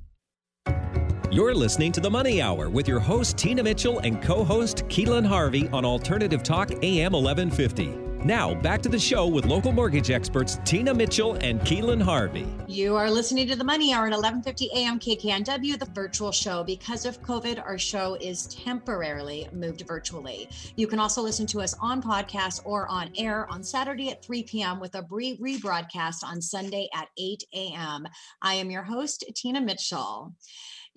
[1.31, 5.25] You're listening to The Money Hour with your host, Tina Mitchell, and co host, Keelan
[5.25, 8.11] Harvey on Alternative Talk AM 1150.
[8.25, 12.45] Now, back to the show with local mortgage experts Tina Mitchell and Keelan Harvey.
[12.67, 14.99] You are listening to the Money Hour at 11:50 a.m.
[14.99, 16.65] KKNW, the virtual show.
[16.65, 20.49] Because of COVID, our show is temporarily moved virtually.
[20.75, 24.43] You can also listen to us on podcast or on air on Saturday at 3
[24.43, 24.81] p.m.
[24.81, 28.05] with a brief rebroadcast on Sunday at 8 a.m.
[28.41, 30.35] I am your host, Tina Mitchell.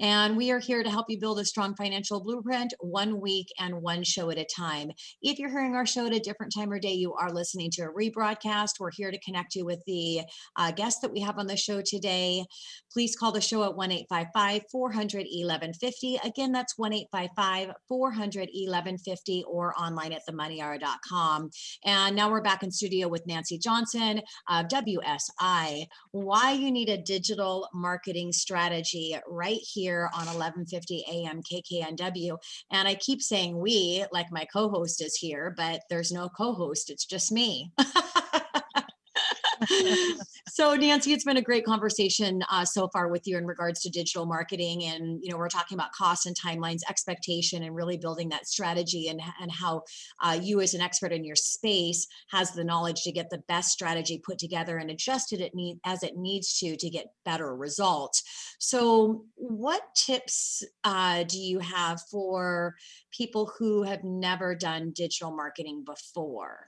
[0.01, 3.81] And we are here to help you build a strong financial blueprint one week and
[3.81, 4.91] one show at a time.
[5.23, 7.83] If you're hearing our show at a different time or day, you are listening to
[7.83, 8.81] a rebroadcast.
[8.81, 10.23] We're here to connect you with the
[10.57, 12.45] uh, guest that we have on the show today.
[12.93, 16.19] Please call the show at 1 855 400 1150.
[16.25, 21.51] Again, that's 1 855 400 1150 or online at themoneyhour.com.
[21.85, 25.87] And now we're back in studio with Nancee Johnson of WSI.
[26.11, 32.39] Why you need a digital marketing strategy right here here on 1150 AM KKNW.
[32.71, 36.55] And I keep saying we, like my co host is here, but there's no co
[36.55, 37.71] host, it's just me.
[40.49, 43.91] so nancee it's been a great conversation uh, so far with you in regards to
[43.91, 48.29] digital marketing and you know we're talking about costs and timelines expectation and really building
[48.29, 49.83] that strategy and, and how
[50.23, 53.71] uh, you as an expert in your space has the knowledge to get the best
[53.71, 58.23] strategy put together and adjusted it need, as it needs to to get better results.
[58.59, 62.75] So what tips uh, do you have for
[63.11, 66.67] people who have never done digital marketing before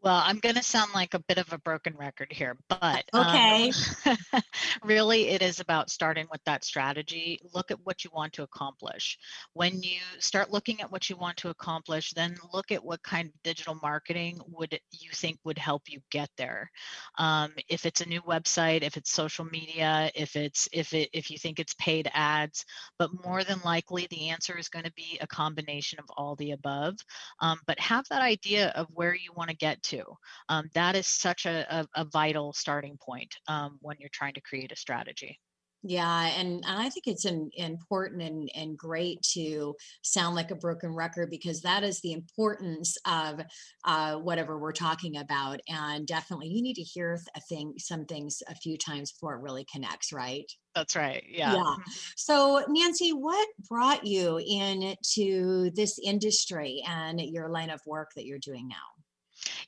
[0.00, 3.72] well, I'm going to sound like a bit of a broken record here, but okay.
[4.06, 4.42] Um,
[4.84, 7.40] really, it is about starting with that strategy.
[7.52, 9.18] Look at what you want to accomplish.
[9.54, 13.28] When you start looking at what you want to accomplish, then look at what kind
[13.28, 16.70] of digital marketing would you think would help you get there.
[17.18, 21.28] Um, if it's a new website, if it's social media, if it's if it if
[21.28, 22.64] you think it's paid ads,
[23.00, 26.52] but more than likely the answer is going to be a combination of all the
[26.52, 26.96] above.
[27.40, 30.04] Um, but have that idea of where you want to get to.
[30.48, 34.40] Um, that is such a, a, a vital starting point um, when you're trying to
[34.40, 35.38] create a strategy.
[35.84, 40.56] Yeah, and, and I think it's an, important and, and great to sound like a
[40.56, 43.40] broken record because that is the importance of
[43.84, 45.60] uh, whatever we're talking about.
[45.68, 49.42] And definitely, you need to hear a thing, some things a few times before it
[49.42, 50.50] really connects, right?
[50.74, 51.22] That's right.
[51.28, 51.54] Yeah.
[51.54, 51.60] Yeah.
[51.60, 51.90] Mm-hmm.
[52.16, 58.40] So, Nancee, what brought you into this industry and your line of work that you're
[58.40, 58.76] doing now?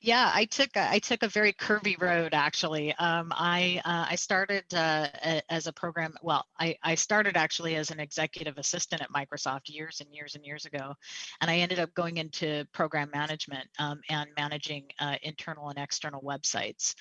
[0.02, 2.94] Yeah, I took a, I took a very curvy road actually.
[2.94, 6.14] Um, I uh, I started uh, a, as a program.
[6.22, 10.44] Well, I I started actually as an executive assistant at Microsoft years and years and
[10.44, 10.94] years ago,
[11.42, 16.22] and I ended up going into program management um, and managing uh, internal and external
[16.22, 16.94] websites.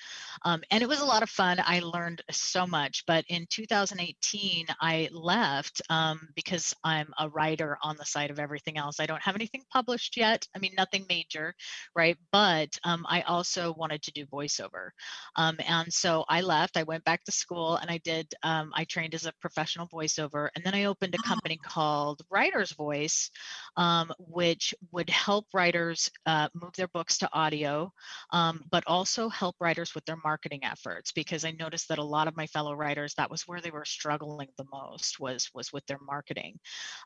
[0.44, 1.56] Um, and it was a lot of fun.
[1.64, 3.04] I learned so much.
[3.06, 8.76] But in 2018, I left um, because I'm a writer on the side of everything
[8.76, 9.00] else.
[9.00, 10.46] I don't have anything published yet.
[10.54, 11.54] I mean, nothing major,
[11.96, 12.18] right?
[12.30, 14.90] But um, I also wanted to do voiceover.
[15.36, 18.84] Um, and so I left, I went back to school and I did, um, I
[18.84, 20.48] trained as a professional voiceover.
[20.54, 23.30] And then I opened a company called Writer's Voice,
[23.76, 27.92] um, which would help writers uh, move their books to audio,
[28.32, 32.28] um, but also help writers with their marketing efforts because I noticed that a lot
[32.28, 35.86] of my fellow writers, that was where they were struggling the most was, was with
[35.86, 36.58] their marketing.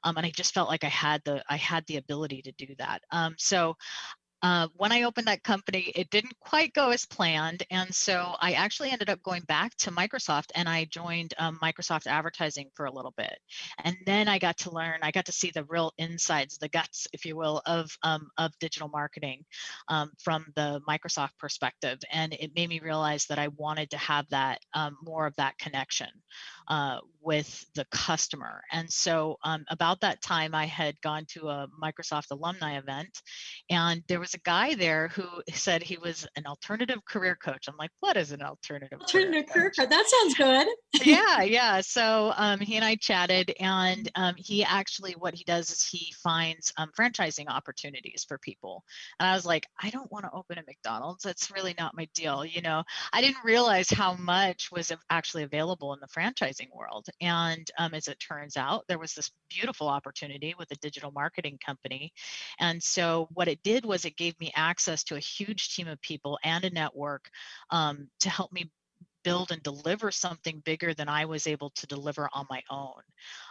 [0.02, 2.74] Um, and I just felt like I had the, I had the ability to do
[2.78, 3.02] that.
[3.36, 3.76] so
[4.44, 7.62] uh, when I opened that company, it didn't quite go as planned.
[7.70, 12.06] And so I actually ended up going back to Microsoft and I joined um, Microsoft
[12.06, 13.38] advertising for a little bit.
[13.84, 17.08] And then I got to learn, I got to see the real insides, the guts,
[17.14, 19.46] if you will, of, um, of digital marketing
[19.88, 21.98] um, from the Microsoft perspective.
[22.12, 25.56] And it made me realize that I wanted to have that um, more of that
[25.56, 26.08] connection
[26.68, 28.62] uh, with the customer.
[28.70, 33.22] And so um, about that time, I had gone to a Microsoft alumni event,
[33.70, 37.66] and there was a guy there who said he was an alternative career coach.
[37.66, 39.00] I'm like, what is an alternative?
[39.00, 39.88] Alternative career coach?
[39.88, 40.68] That sounds good.
[41.06, 41.80] yeah, yeah.
[41.80, 46.12] So um, he and I chatted, and um, he actually what he does is he
[46.22, 48.84] finds um, franchising opportunities for people.
[49.18, 51.24] And I was like, I don't want to open a McDonald's.
[51.24, 52.44] That's really not my deal.
[52.44, 56.08] You know, I didn't realize how much was actually available in the
[56.54, 57.06] franchising world.
[57.20, 61.58] And um, as it turns out, there was this beautiful opportunity with a digital marketing
[61.64, 62.12] company.
[62.58, 66.00] And so what it did was it gave me access to a huge team of
[66.00, 67.28] people and a network
[67.70, 68.70] um, to help me
[69.22, 73.00] build and deliver something bigger than I was able to deliver on my own.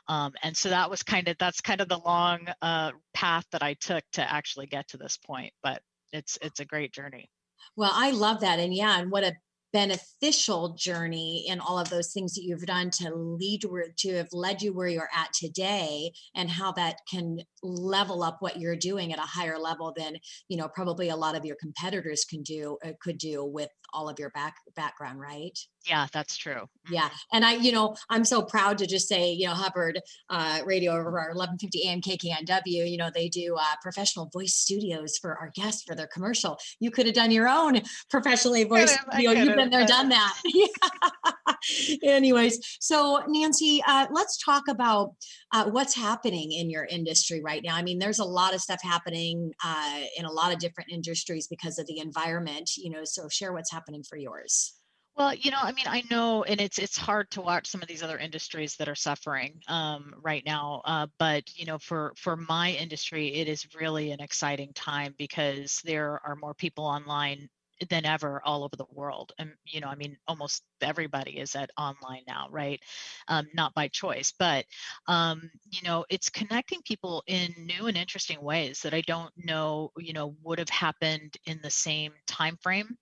[0.07, 3.63] Um, and so that was kind of that's kind of the long uh, path that
[3.63, 5.51] I took to actually get to this point.
[5.63, 7.27] But it's it's a great journey.
[7.75, 9.33] Well, I love that, and yeah, and what a
[9.73, 13.61] beneficial journey in all of those things that you've done to lead
[13.97, 18.59] to have led you where you're at today and how that can level up what
[18.59, 20.15] you're doing at a higher level than
[20.47, 24.09] you know probably a lot of your competitors can do uh, could do with all
[24.09, 25.57] of your back background right?
[25.87, 26.67] Yeah that's true.
[26.89, 27.35] Yeah mm-hmm.
[27.35, 30.91] and i you know i'm so proud to just say you know hubbard uh, radio
[30.91, 35.51] over our 1150 am kknw you know they do uh, professional voice studios for our
[35.55, 36.57] guests for their commercial.
[36.79, 39.31] You could have done your own professionally voice studio.
[39.31, 40.33] You've been there done that.
[42.03, 45.13] Anyways so nancee uh, let's talk about
[45.53, 47.75] uh, what's happening in your industry right now.
[47.75, 51.47] I mean there's a lot of stuff happening uh, in a lot of different industries
[51.47, 54.73] because of the environment you know so share what's happening for yours
[55.15, 57.87] well, you know, I mean, I know, and it's it's hard to watch some of
[57.87, 60.81] these other industries that are suffering um, right now.
[60.85, 65.81] Uh, but you know, for for my industry, it is really an exciting time because
[65.85, 67.47] there are more people online
[67.89, 69.31] than ever all over the world.
[69.39, 72.79] And you know, I mean, almost everybody is at online now, right?
[73.27, 74.65] Um, not by choice, but
[75.07, 79.91] um, you know, it's connecting people in new and interesting ways that I don't know,
[79.97, 82.97] you know, would have happened in the same time frame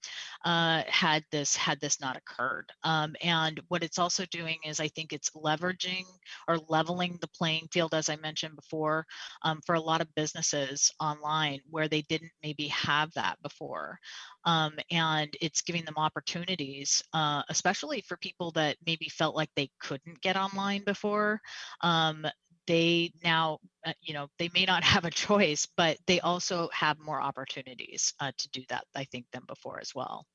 [0.46, 2.72] uh, had this had this not occurred.
[2.84, 6.06] Um, and what it's also doing is, I think it's leveraging
[6.48, 9.06] or leveling the playing field, as I mentioned before,
[9.44, 14.00] um, for a lot of businesses online where they didn't maybe have that before
[14.46, 19.70] um, and it's giving them opportunities, uh, especially for people that maybe felt like they
[19.80, 21.40] couldn't get online before.
[21.82, 22.26] Um,
[22.68, 27.00] they now, uh, you know, they may not have a choice, but they also have
[27.00, 30.26] more opportunities uh, to do that, I think, than before as well.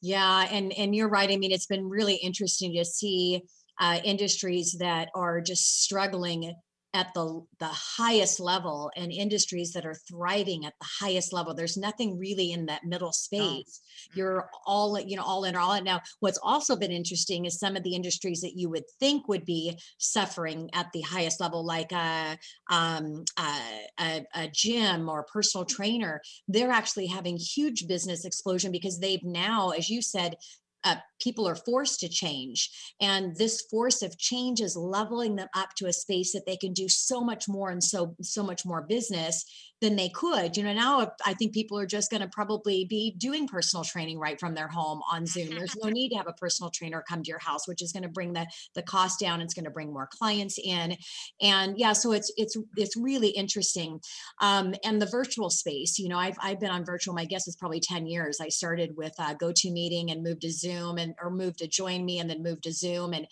[0.00, 1.30] Yeah, and and you're right.
[1.30, 3.42] I mean, it's been really interesting to see
[3.80, 6.54] uh, industries that are just struggling
[6.94, 11.52] at the the highest level and industries that are thriving at the highest level.
[11.52, 13.80] There's nothing really in that middle space.
[13.80, 14.12] Oh.
[14.14, 17.76] you're all you know all in all and now what's also been interesting is some
[17.76, 21.90] of the industries that you would think would be suffering at the highest level like
[21.92, 22.38] a
[22.70, 28.70] um, a, a, a gym or a personal trainer they're actually having huge business explosion
[28.70, 30.36] because they've now as you said
[30.84, 32.70] uh, people are forced to change.
[33.00, 36.74] And this force of change is leveling them up to a space that they can
[36.74, 39.44] do so much more and so so much more business
[39.80, 40.56] than they could.
[40.56, 44.18] You know now i think people are just going to probably be doing personal training
[44.18, 45.48] right from their home on zoom.
[45.58, 48.02] There's no need to have a personal trainer come to your house which is going
[48.02, 49.40] to bring the the cost down.
[49.40, 50.96] It's going to bring more clients in.
[51.40, 54.00] And yeah so it's it's it's really interesting.
[54.40, 57.56] Um, and the virtual space you know i've i've been on virtual my guess is
[57.56, 58.38] probably 10 years.
[58.40, 62.18] I started with uh, GoToMeeting and moved to zoom and or moved to join me
[62.18, 63.26] and then moved to zoom and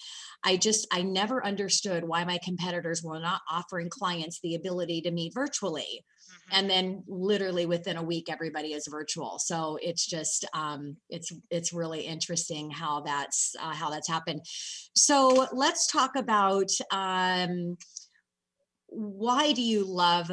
[0.45, 5.11] i just i never understood why my competitors were not offering clients the ability to
[5.11, 6.05] meet virtually.
[6.33, 6.59] Mm-hmm.
[6.59, 9.39] and then literally within a week everybody is virtual.
[9.39, 14.43] So it's just um, it's it's really interesting how that's uh, how that's happened.
[14.95, 17.77] So let's talk about um,
[18.87, 20.31] why do you love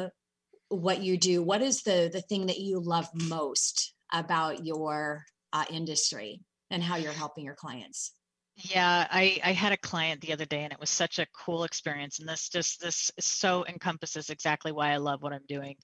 [0.68, 1.42] what you do?
[1.42, 6.40] What is the the thing that you love most about your uh, industry
[6.70, 8.12] and how you're helping your clients
[8.62, 11.64] yeah, I, I had a client the other day and it was such a cool
[11.64, 12.18] experience.
[12.18, 15.76] And this just this so encompasses exactly why I love what I'm doing.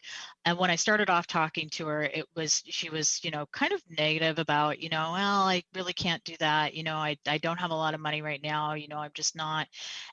[0.45, 3.73] And when I started off talking to her, it was she was, you know, kind
[3.73, 6.75] of negative about, you know, well, I really can't do that.
[6.75, 9.13] You know, I, I don't have a lot of money right now, you know, I'm
[9.15, 9.69] just not.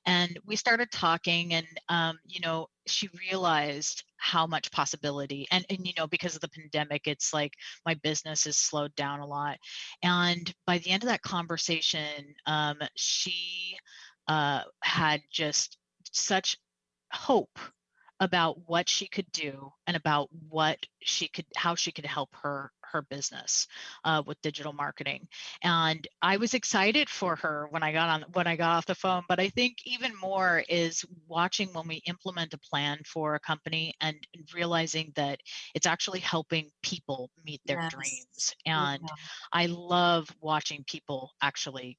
[0.05, 5.85] And we started talking and um, you know, she realized how much possibility and and
[5.85, 7.53] you know because of the pandemic it's like
[7.85, 9.57] my business is slowed down a lot.
[10.01, 13.77] And by the end of that conversation um, she
[14.27, 15.77] uh, had just
[16.11, 16.57] such
[17.11, 17.59] hope
[18.23, 22.71] about what she could do and about what she could how she could help her
[22.79, 23.67] her business
[24.05, 25.27] uh, with digital marketing
[25.61, 28.95] and i was excited for her when i got on when i got off the
[28.95, 33.39] phone but i think even more is watching when we implement a plan for a
[33.41, 34.15] company and
[34.55, 35.37] realizing that
[35.75, 37.91] it's actually helping people meet their yes.
[37.91, 39.15] dreams and yeah.
[39.51, 41.97] i love watching people actually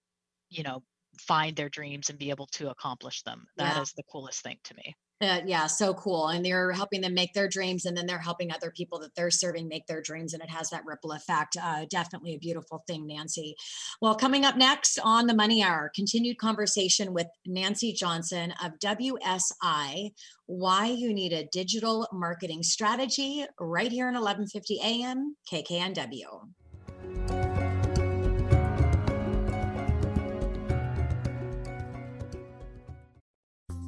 [0.49, 0.83] you know
[1.21, 3.83] find their dreams and be able to accomplish them That yeah.
[3.83, 6.29] is the coolest thing to me uh, yeah, so cool.
[6.29, 9.31] And they're helping them make their dreams, and then they're helping other people that they're
[9.31, 11.57] serving make their dreams, and it has that ripple effect.
[11.61, 13.55] Uh, definitely a beautiful thing, Nancee.
[14.01, 20.13] Well, coming up next on the Money Hour, continued conversation with Nancee Johnson of WSI.
[20.47, 27.54] Why you need a digital marketing strategy right here in 1150 AM KKNW.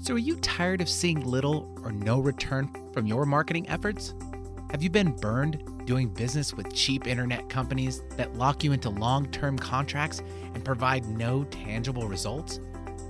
[0.06, 4.14] So, are you tired of seeing little or no return from your marketing efforts?
[4.70, 9.26] Have you been burned doing business with cheap internet companies that lock you into long
[9.32, 10.22] term contracts
[10.54, 12.60] and provide no tangible results?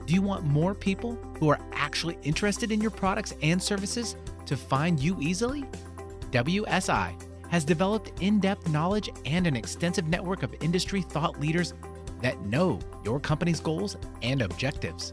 [0.07, 4.17] Do you want more people who are actually interested in your products and services
[4.47, 5.67] to find you easily?
[6.31, 7.13] WSI
[7.51, 11.75] has developed in depth knowledge and an extensive network of industry thought leaders
[12.23, 15.13] that know your company's goals and objectives.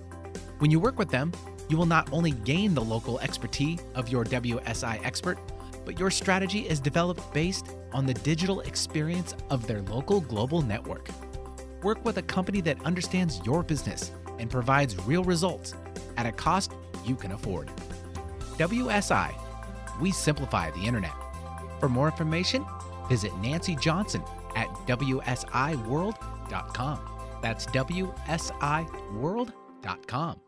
[0.59, 1.33] When you work with them,
[1.69, 5.37] you will not only gain the local expertise of your WSI expert,
[5.85, 11.09] but your strategy is developed based on the digital experience of their local global network.
[11.81, 15.75] Work with a company that understands your business and provides real results
[16.17, 16.71] at a cost
[17.05, 17.69] you can afford.
[18.57, 19.35] WSI,
[19.99, 21.13] we simplify the internet.
[21.79, 22.65] For more information,
[23.09, 24.23] visit Nancee Johnson
[24.55, 26.99] at WSIWorld.com.
[27.41, 30.42] That's WSIWorld.com.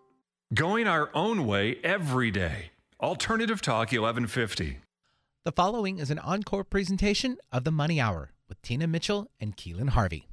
[0.56, 2.72] Going our own way every day.
[3.02, 4.78] Alternative Talk 1150.
[5.44, 9.90] The following is an encore presentation of The Money Hour with Tina Mitchell and Keelan
[9.90, 10.30] Harvey.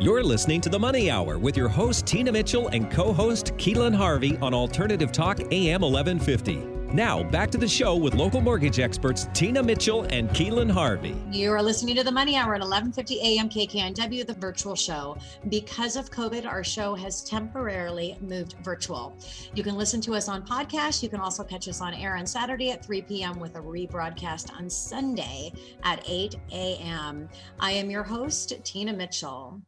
[0.00, 3.94] You're listening to The Money Hour with your host, Tina Mitchell, and co host, Keelan
[3.94, 6.75] Harvey on Alternative Talk AM 1150.
[6.92, 11.16] Now, back to the show with local mortgage experts Tina Mitchell and Keelan Harvey.
[11.32, 13.48] You are listening to the Money Hour at 11:50 a.m.
[13.48, 15.16] KKNW, the virtual show.
[15.48, 19.16] Because of COVID, our show has temporarily moved virtual.
[19.54, 21.02] You can listen to us on podcast.
[21.02, 23.40] You can also catch us on air on Saturday at 3 p.m.
[23.40, 27.28] with a rebroadcast on Sunday at 8 a.m.
[27.58, 29.60] I am your host, Tina Mitchell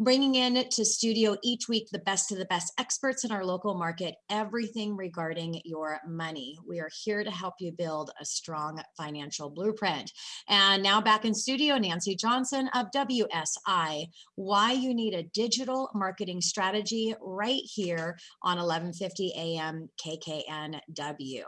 [0.00, 3.74] bringing in to studio each week the best of the best experts in our local
[3.74, 6.56] market, everything regarding your money.
[6.66, 10.12] We are here to help you build a strong financial blueprint.
[10.48, 16.40] And now back in studio, Nancee Johnson of WSI, why you need a digital marketing
[16.40, 21.42] strategy right here on 1150 AM KKNW.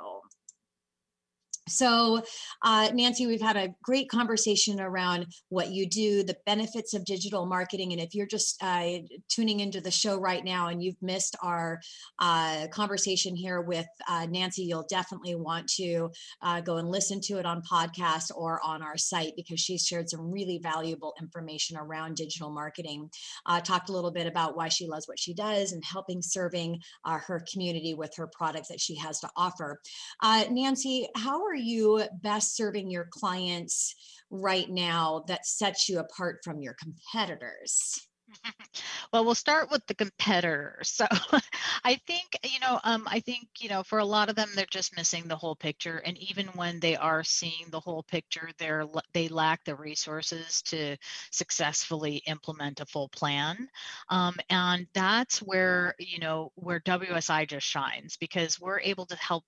[1.70, 2.22] So,
[2.62, 7.46] uh, Nancee, we've had a great conversation around what you do, the benefits of digital
[7.46, 7.92] marketing.
[7.92, 8.98] And if you're just uh,
[9.28, 11.80] tuning into the show right now and you've missed our
[12.18, 16.10] uh, conversation here with uh, Nancee, you'll definitely want to
[16.42, 20.10] uh, go and listen to it on podcast or on our site because she's shared
[20.10, 23.08] some really valuable information around digital marketing.
[23.46, 26.80] Uh, talked a little bit about why she loves what she does and helping serving
[27.06, 29.80] her community with her products that she has to offer.
[30.22, 33.94] Nancee, how are you best serving your clients
[34.30, 38.00] right now that sets you apart from your competitors?
[39.12, 40.88] well, we'll start with the competitors.
[40.88, 41.06] So
[41.84, 44.66] I think, you know, um, I think, you know, for a lot of them, they're
[44.70, 45.98] just missing the whole picture.
[45.98, 50.96] And even when they are seeing the whole picture, they're they lack the resources to
[51.30, 53.68] successfully implement a full plan.
[54.08, 59.44] Um, and that's where, you know, where WSI just shines because we're able to help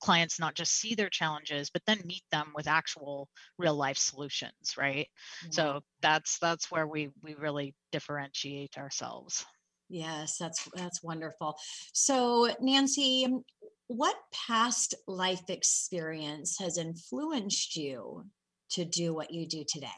[0.00, 3.28] clients not just see their challenges but then meet them with actual
[3.58, 5.08] real life solutions right?
[5.42, 5.52] Mm-hmm.
[5.52, 9.44] so that's that's where we we really differentiate ourselves.
[9.88, 11.56] Yes that's that's wonderful.
[11.92, 13.26] So nancee
[13.88, 18.24] what past life experience has influenced you
[18.70, 19.88] to do what you do today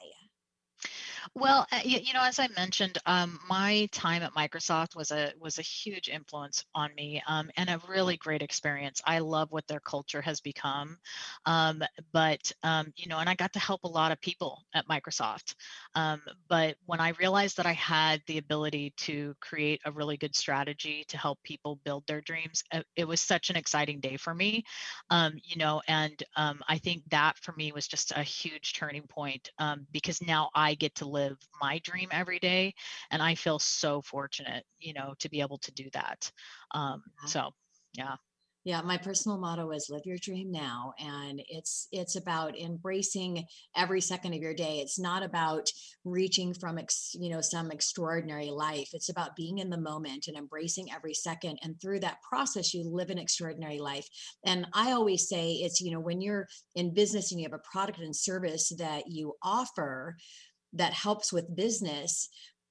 [1.34, 5.32] well, uh, you, you know, as I mentioned, um, my time at Microsoft was a
[5.40, 9.00] was a huge influence on me, um, and a really great experience.
[9.04, 10.98] I love what their culture has become,
[11.46, 14.88] um, but um, you know, and I got to help a lot of people at
[14.88, 15.54] Microsoft.
[15.94, 20.34] Um, but when I realized that I had the ability to create a really good
[20.34, 24.34] strategy to help people build their dreams, uh, it was such an exciting day for
[24.34, 24.64] me.
[25.10, 29.50] Um, you know, and I think that for me was just a huge turning point
[29.92, 32.72] because now I get to live live my dream every day
[33.10, 36.30] and i feel so fortunate you know to be able to do that
[36.72, 37.50] um, so
[37.94, 38.16] yeah.
[38.64, 43.44] Yeah my personal motto is live your dream now and it's it's about embracing
[43.74, 44.80] every second of your day.
[44.80, 45.70] It's not about
[46.04, 48.90] reaching from ex, you know some extraordinary life.
[48.92, 52.84] It's about being in the moment and embracing every second and through that process you
[52.84, 54.06] live an extraordinary life.
[54.44, 57.70] And i always say it's you know when you're in business and you have a
[57.72, 60.16] product and service that you offer
[60.72, 62.28] that helps with business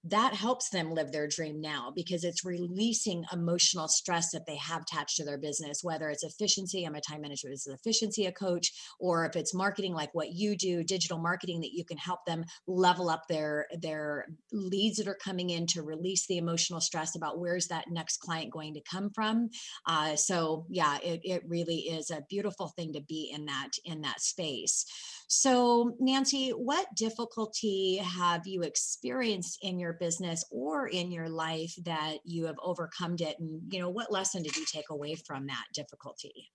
[0.09, 4.83] that helps them live their dream now because it's releasing emotional stress that they have
[4.83, 8.71] attached to their business whether it's efficiency i'm a time manager as efficiency a coach
[8.99, 12.45] or if it's marketing like what you do digital marketing that you can help them
[12.67, 17.39] level up their their leads that are coming in to release the emotional stress about
[17.39, 19.49] where's that next client going to come from.
[19.85, 24.01] Uh, so yeah it, it really is a beautiful thing to be in that in
[24.01, 24.85] that space
[25.28, 32.17] so nancee what difficulty have you experienced in your business or in your life that
[32.23, 35.65] you have overcome it and you know what lesson did you take away from that
[35.73, 36.49] difficulty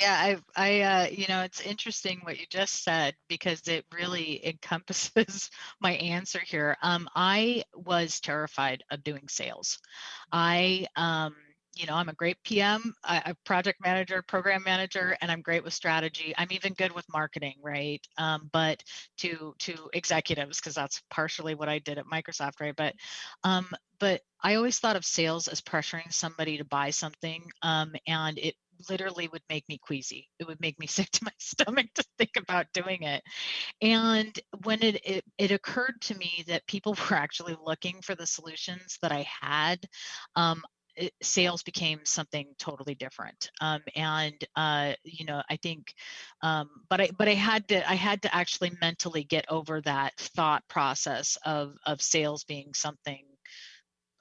[0.00, 4.44] Yeah, I, I, uh, you know, it's interesting what you just said because it really
[4.46, 5.50] encompasses
[5.80, 6.78] my answer here.
[6.82, 9.78] Um, I was terrified of doing sales.
[10.32, 11.34] I, um,
[11.74, 15.72] you know, I'm a great PM, a project manager, program manager, and I'm great with
[15.72, 16.34] strategy.
[16.36, 18.00] I'm even good with marketing, right?
[18.18, 18.82] Um, but
[19.18, 22.76] to to executives, because that's partially what I did at Microsoft, right?
[22.76, 22.94] But
[23.44, 23.66] um,
[23.98, 28.54] but I always thought of sales as pressuring somebody to buy something, um, and it
[28.90, 30.28] literally would make me queasy.
[30.38, 33.22] It would make me sick to my stomach to think about doing it.
[33.80, 38.26] And when it, it, it occurred to me that people were actually looking for the
[38.26, 39.86] solutions that I had,
[40.36, 40.62] um,
[40.96, 45.94] it, sales became something totally different um, and uh, you know i think
[46.42, 50.14] um, but i but i had to i had to actually mentally get over that
[50.18, 53.24] thought process of of sales being something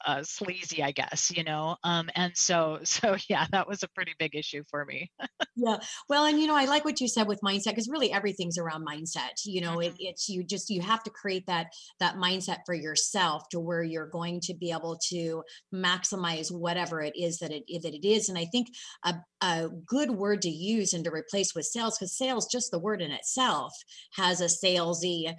[0.06, 1.78] uh, sleazy, I guess, you know.
[1.84, 5.12] Um, and so, so yeah, that was a pretty big issue for me.
[5.56, 5.78] yeah,
[6.10, 8.86] well, and you know, I like what you said with mindset because really everything's around
[8.86, 9.46] mindset.
[9.46, 9.94] You know, mm-hmm.
[9.94, 11.68] it, it's you just you have to create that
[12.00, 15.44] that mindset for yourself to where you're going to be able to
[15.74, 18.30] maximize whatever it is that it that it is.
[18.30, 18.68] And I think
[19.04, 22.80] a, a good word to use and to replace with sales because sales, just the
[22.80, 23.74] word in itself,
[24.14, 25.34] has a salesy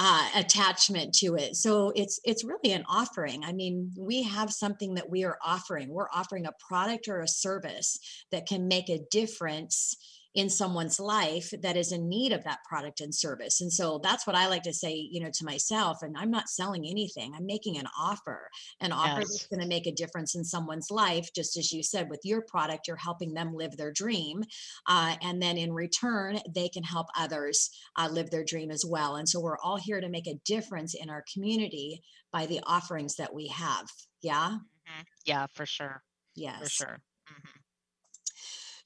[0.00, 1.56] uh, attachment to it.
[1.56, 3.42] So it's it's really an offering.
[3.44, 5.88] I mean, we have something that we are offering.
[5.88, 7.98] We're offering a product or a service
[8.30, 9.96] that can make a difference
[10.34, 13.60] in someone's life that is in need of that product and service.
[13.60, 16.02] And so that's what I like to say, you know, to myself.
[16.02, 18.48] And I'm not selling anything, I'm making an offer,
[18.80, 19.30] an offer yes.
[19.30, 21.28] that's going to make a difference in someone's life.
[21.34, 24.44] Just as you said, with your product, you're helping them live their dream.
[24.86, 29.16] Uh, and then in return, they can help others uh, live their dream as well.
[29.16, 32.02] And so we're all here to make a difference in our community
[32.32, 33.86] by the offerings that we have.
[34.22, 34.50] Yeah.
[34.50, 35.02] Mm-hmm.
[35.26, 36.02] Yeah, for sure.
[36.34, 36.62] Yes.
[36.62, 37.00] For sure.
[37.30, 37.58] Mm-hmm.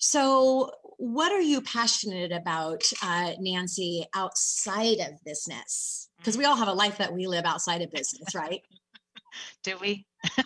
[0.05, 6.09] So, what are you passionate about, uh, Nancee, outside of business?
[6.18, 8.61] Because we all have a life that we live outside of business, right?
[9.64, 10.07] Do we?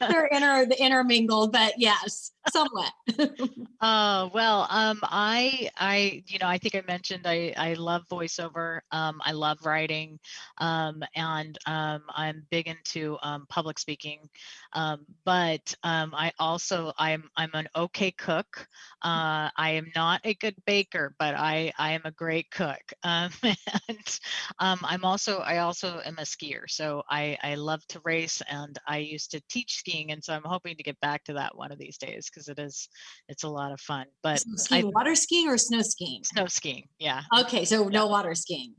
[0.00, 2.92] They're inter the intermingled, but yes, somewhat.
[3.80, 8.80] uh, well, um, I, I, you know, I think I mentioned I, I love voiceover.
[8.92, 10.18] Um, I love writing,
[10.58, 14.28] um, and um, I'm big into um, public speaking.
[14.72, 18.66] Um, but I also, I'm, I'm an okay cook.
[19.02, 22.80] Uh, I am not a good baker, but I, I am a great cook.
[23.04, 24.18] And
[24.58, 26.62] I'm also, I also am a skier.
[26.68, 30.42] So I, I love to race, and I used to teach skiing, and so I'm
[30.44, 32.88] hoping to get back to that one of these days because it is
[33.28, 34.06] it's a lot of fun.
[34.22, 36.22] But skiing, I, water skiing or snow skiing?
[36.24, 37.22] Snow skiing, yeah.
[37.40, 38.74] Okay, so no water skiing.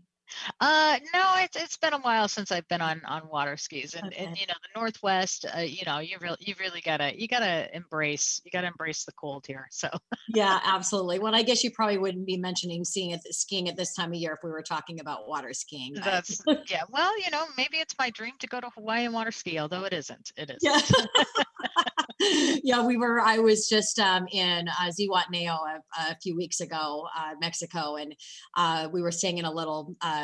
[0.59, 4.07] Uh, no, it's it's been a while since I've been on on water skis, and,
[4.07, 4.25] okay.
[4.25, 5.45] and you know the Northwest.
[5.55, 9.11] Uh, you know you really you really gotta you gotta embrace you gotta embrace the
[9.13, 9.67] cold here.
[9.71, 9.89] So
[10.30, 11.19] yeah, absolutely.
[11.19, 14.15] Well, I guess you probably wouldn't be mentioning skiing at skiing at this time of
[14.15, 15.93] year if we were talking about water skiing.
[15.95, 16.03] But.
[16.03, 16.84] That's yeah.
[16.89, 19.84] Well, you know, maybe it's my dream to go to Hawaii and water ski, although
[19.86, 20.32] it isn't.
[20.38, 20.57] It is.
[20.61, 20.80] Yeah.
[22.63, 23.21] yeah, we were.
[23.21, 28.13] I was just um, in uh, Zihuatanejo a, a, few weeks ago, uh, Mexico, and
[28.55, 30.18] uh, we were staying in a little uh,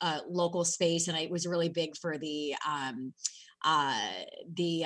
[0.00, 3.12] uh, local space, and it was really big for the um,
[3.64, 4.08] uh,
[4.54, 4.84] the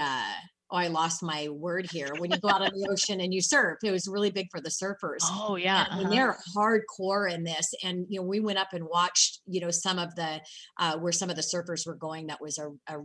[0.71, 2.09] oh, I lost my word here.
[2.19, 4.61] When you go out on the ocean and you surf, it was really big for
[4.61, 5.19] the surfers.
[5.23, 6.11] Oh yeah, and, uh-huh.
[6.11, 7.73] they're hardcore in this.
[7.83, 10.41] And you know, we went up and watched, you know, some of the
[10.79, 12.29] uh, where some of the surfers were going.
[12.29, 12.99] That was a, a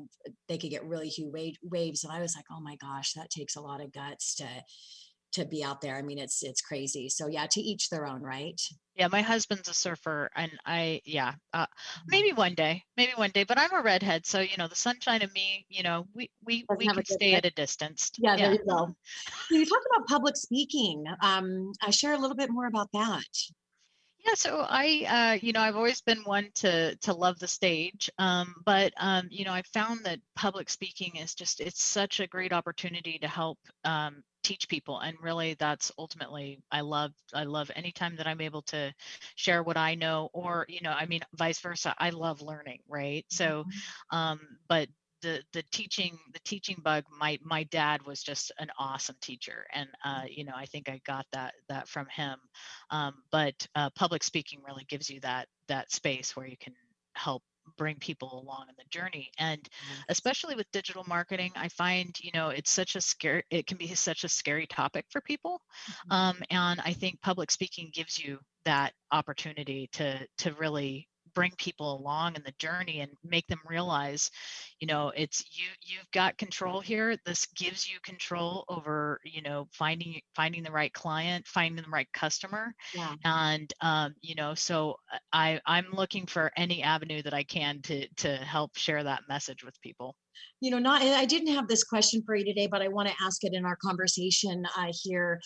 [0.47, 3.55] they could get really huge waves, and I was like, oh my gosh, that takes
[3.55, 4.47] a lot of guts to
[5.35, 5.95] to be out there.
[5.95, 7.09] I mean, it's it's crazy.
[7.09, 8.59] So yeah, to each their own, right?
[8.95, 12.07] Yeah, my husband's a surfer, and I yeah, uh, mm-hmm.
[12.07, 13.43] maybe one day, maybe one day.
[13.43, 16.63] But I'm a redhead, so you know, the sunshine and me, you know, we we
[16.69, 18.11] Doesn't we can stay at a distance.
[18.17, 18.45] Yeah, yeah.
[18.45, 18.95] there you go.
[19.51, 21.05] You talked about public speaking.
[21.21, 23.23] Um, I share a little bit more about that.
[24.25, 28.09] Yeah, so I, uh, you know, I've always been one to to love the stage,
[28.17, 32.27] um, but um, you know, I found that public speaking is just it's such a
[32.27, 37.69] great opportunity to help um, teach people, and really, that's ultimately I love I love
[37.75, 38.91] anytime that I'm able to
[39.35, 41.93] share what I know, or you know, I mean, vice versa.
[41.99, 43.25] I love learning, right?
[43.29, 44.17] So, mm-hmm.
[44.17, 44.89] um, but
[45.25, 49.89] the the teaching the teaching bug my my dad was just an awesome teacher and
[50.05, 52.37] uh, you know i think i got that that from him
[52.91, 56.73] um, but uh, public speaking really gives you that that space where you can
[57.15, 57.41] help
[57.75, 60.01] bring people along in the journey and mm-hmm.
[60.09, 63.95] especially with digital marketing i find you know it's such a scary it can be
[63.95, 65.59] such a scary topic for people
[65.89, 66.11] mm-hmm.
[66.11, 71.95] um, and i think public speaking gives you that opportunity to to really bring people
[71.97, 74.31] along in the journey and make them realize
[74.79, 77.15] you know it's you you've got control here.
[77.25, 82.07] This gives you control over you know finding finding the right client finding the right
[82.13, 82.73] customer.
[82.93, 83.13] Yeah.
[83.23, 84.95] and um, you know so
[85.33, 89.63] i i'm looking for any avenue that i can to to help share that message
[89.63, 90.15] with people.
[90.61, 93.15] You know not i didn't have this question for you today but i want to
[93.21, 95.39] ask it in our conversation uh, here.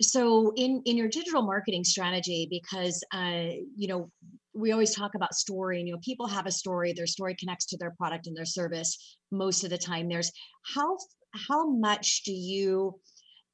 [0.00, 4.10] So in in your digital marketing strategy because uh, you know
[4.54, 7.66] we always talk about story and you know people have a story their story connects
[7.66, 10.08] to their product and their service most of the time.
[10.08, 10.32] There's
[10.74, 10.96] how
[11.48, 13.00] how much do you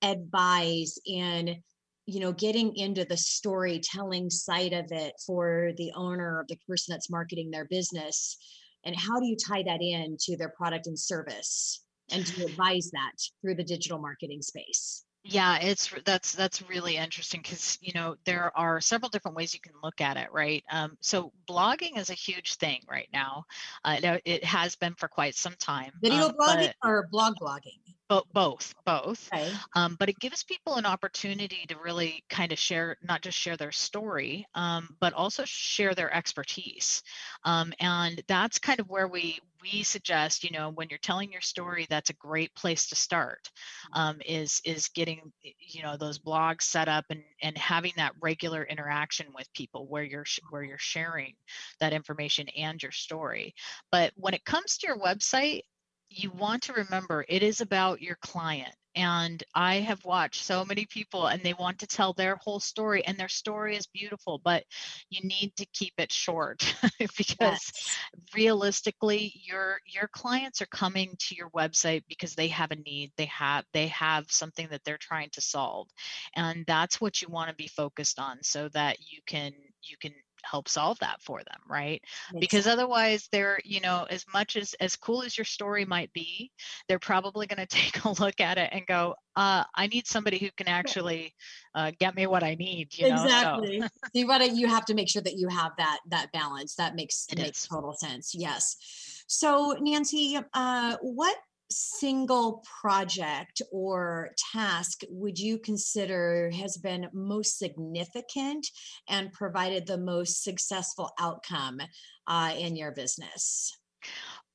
[0.03, 1.63] advise in
[2.07, 6.93] you know getting into the storytelling side of it for the owner of the person
[6.93, 8.37] that's marketing their business?
[8.85, 11.85] And how do you tie that in to their product and service?
[12.11, 17.41] And you advise that through the digital marketing space yeah it's that's that's really interesting
[17.43, 20.65] because you know there are several different ways you can look at it right?
[20.71, 23.45] Um, so blogging is a huge thing right now.
[23.85, 28.25] Uh, it has been for quite some time video um, blogging or blog blogging Bo-
[28.33, 29.53] both both okay.
[29.77, 33.57] um, but it gives people an opportunity to really kind of share not just share
[33.57, 37.03] their story um, but also share their expertise
[37.45, 41.41] um, and that's kind of where we we suggest you know when you're telling your
[41.41, 43.51] story that's a great place to start
[43.93, 48.63] um, is is getting you know those blogs set up and and having that regular
[48.65, 51.35] interaction with people where you're where you're sharing
[51.81, 53.55] that information and your story
[53.91, 55.63] but when it comes to your website
[56.11, 58.75] you want to remember it is about your client.
[58.95, 63.05] And I have watched so many people and they want to tell their whole story
[63.07, 64.65] and their story is beautiful, but
[65.09, 66.65] you need to keep it short
[67.17, 67.97] because yes.
[68.35, 73.13] realistically your your clients are coming to your website because they have a need.
[73.17, 75.87] They have they have something that they're trying to solve.
[76.35, 79.53] And that's what you want to be focused on so that you can
[79.83, 80.13] you can
[80.45, 82.75] help solve that for them right Makes because sense.
[82.75, 86.51] otherwise they're you know as much as as cool as your story might be
[86.89, 90.39] they're probably going to take a look at it and go uh, i need somebody
[90.39, 91.35] who can actually
[91.75, 93.15] uh, get me what i need you know?
[93.15, 93.89] exactly so.
[94.15, 97.27] you gotta you have to make sure that you have that that balance that makes
[97.31, 97.69] it makes is.
[97.69, 101.37] total sense yes so nancee uh, what
[101.71, 108.67] single project or task would you consider has been most significant
[109.09, 111.81] and provided the most successful outcome
[112.27, 113.77] uh, in your business?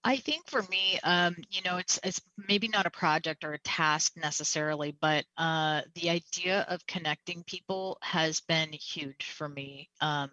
[0.06, 3.60] I think for me, um, you know, it's it's maybe not a project or a
[3.60, 9.90] task necessarily, but uh, the idea of connecting people has been huge for me.
[10.02, 10.30] Um,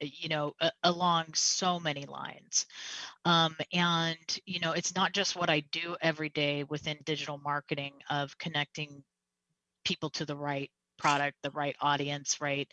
[0.00, 2.66] you know a, along so many lines
[3.24, 4.16] um, and
[4.46, 9.02] you know it's not just what i do every day within digital marketing of connecting
[9.84, 12.68] people to the right product the right audience right?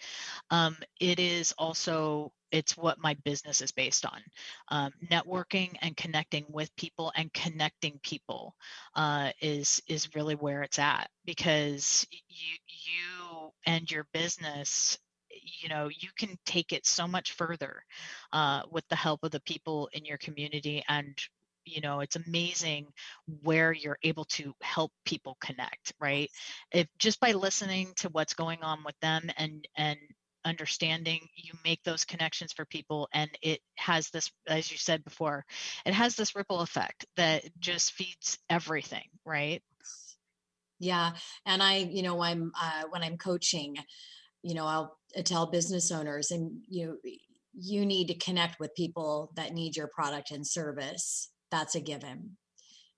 [0.49, 4.21] Um, it is also it's what my business is based on
[4.69, 8.55] um, networking and connecting with people and connecting people
[8.95, 14.97] uh, is is really where it's at because you you and your business
[15.61, 17.83] you know you can take it so much further
[18.31, 21.17] uh, with the help of the people in your community and
[21.65, 22.87] you know it's amazing
[23.41, 26.29] where you're able to help people connect right?
[26.71, 29.97] If just by listening to what's going on with them and and
[30.45, 35.45] understanding you make those connections for people and it has this as you said before
[35.85, 39.61] it has this ripple effect that just feeds everything right?
[40.79, 41.11] Yeah
[41.45, 43.77] and i you know i'm uh, when i'm coaching
[44.41, 46.99] you know i'll tell business owners and you
[47.53, 51.29] you need to connect with people that need your product and service.
[51.51, 52.37] That's a given.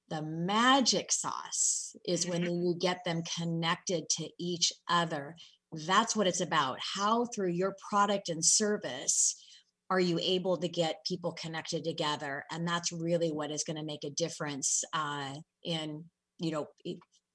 [0.09, 2.53] The magic sauce is when mm-hmm.
[2.53, 5.35] you get them connected to each other.
[5.85, 6.77] That's what it's about.
[6.95, 9.35] How through your product and service
[9.89, 12.43] are you able to get people connected together?
[12.51, 16.05] And that's really what is going to make a difference uh, in
[16.39, 16.67] you know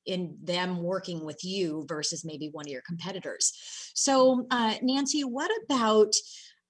[0.06, 3.52] in them working with you versus maybe one of your competitors.
[3.94, 6.12] So, uh, Nancee, what about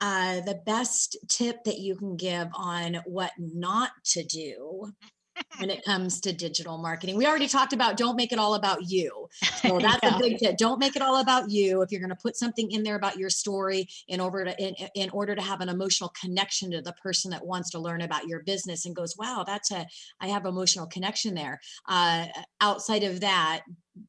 [0.00, 4.92] uh, the best tip that you can give on what not to do
[5.58, 7.16] when it comes to digital marketing.
[7.16, 9.28] We already talked about don't make it all about you.
[9.60, 10.16] So that's yeah.
[10.16, 10.56] a big tip.
[10.56, 11.82] Don't make it all about you.
[11.82, 14.74] If you're going to put something in there about your story in order to in,
[14.94, 18.26] in order to have an emotional connection to the person that wants to learn about
[18.26, 19.86] your business and goes, wow, that's a
[20.18, 21.60] I have emotional connection there.
[21.86, 22.26] Uh,
[22.62, 23.60] outside of that,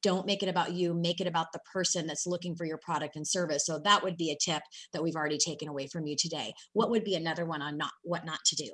[0.01, 3.15] don't make it about you make it about the person that's looking for your product
[3.15, 4.61] and service so that would be a tip
[4.93, 7.91] that we've already taken away from you today what would be another one on not
[8.03, 8.71] what not to do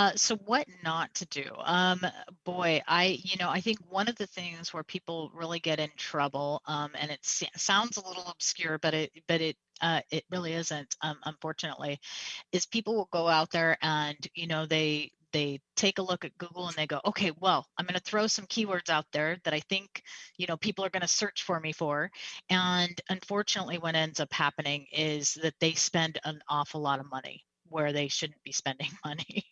[0.00, 1.44] Uh, so what not to do?
[1.62, 2.00] Um,
[2.46, 5.90] boy, I you know I think one of the things where people really get in
[5.98, 10.54] trouble, um, and it sounds a little obscure, but it but it uh, it really
[10.54, 12.00] isn't, um, unfortunately,
[12.52, 16.38] is people will go out there and you know they they take a look at
[16.38, 19.54] Google and they go, okay, well, I'm going to throw some keywords out there that
[19.54, 20.02] I think,
[20.38, 22.10] you know, people are going to search for me for.
[22.50, 27.44] And unfortunately, what ends up happening is that they spend an awful lot of money
[27.68, 29.44] where they shouldn't be spending money.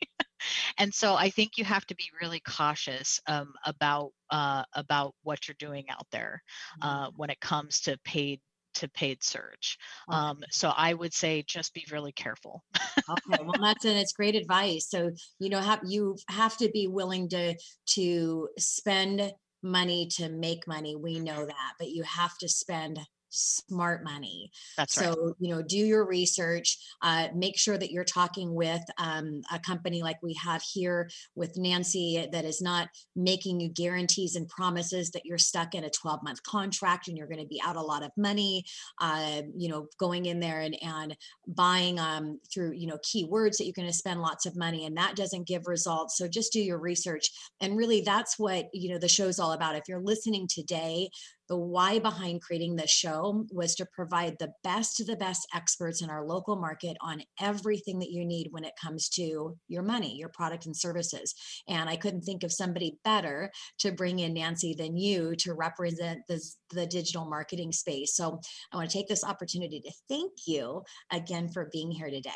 [0.78, 5.48] And so I think you have to be really cautious um, about uh, about what
[5.48, 6.42] you're doing out there
[6.82, 6.88] mm-hmm.
[6.88, 8.40] uh, when it comes to paid
[8.74, 9.76] to paid search.
[10.08, 12.62] Um, so I would say just be really careful.
[12.98, 14.88] okay, well that's and it's great advice.
[14.88, 17.54] So you know, have you have to be willing to
[17.94, 19.32] to spend
[19.62, 20.96] money to make money.
[20.96, 22.98] We know that, but you have to spend
[23.30, 24.50] smart money.
[24.76, 25.34] That's so, right.
[25.38, 30.02] you know, do your research, uh, make sure that you're talking with um, a company
[30.02, 35.24] like we have here with Nancee that is not making you guarantees and promises that
[35.24, 38.02] you're stuck in a 12 month contract and you're going to be out a lot
[38.02, 38.64] of money,
[39.00, 41.16] uh, you know, going in there and, and
[41.46, 44.96] buying um, through, you know, keywords that you're going to spend lots of money and
[44.96, 46.16] that doesn't give results.
[46.16, 47.30] So just do your research.
[47.60, 49.76] And really that's what, you know, the show's all about.
[49.76, 51.10] If you're listening today,
[51.48, 56.02] the why behind creating this show was to provide the best of the best experts
[56.02, 60.16] in our local market on everything that you need when it comes to your money,
[60.16, 61.34] your product and services.
[61.68, 66.20] And I couldn't think of somebody better to bring in Nancee than you to represent
[66.28, 68.14] the digital marketing space.
[68.14, 68.40] So
[68.72, 72.30] I want to take this opportunity to thank you again for being here today.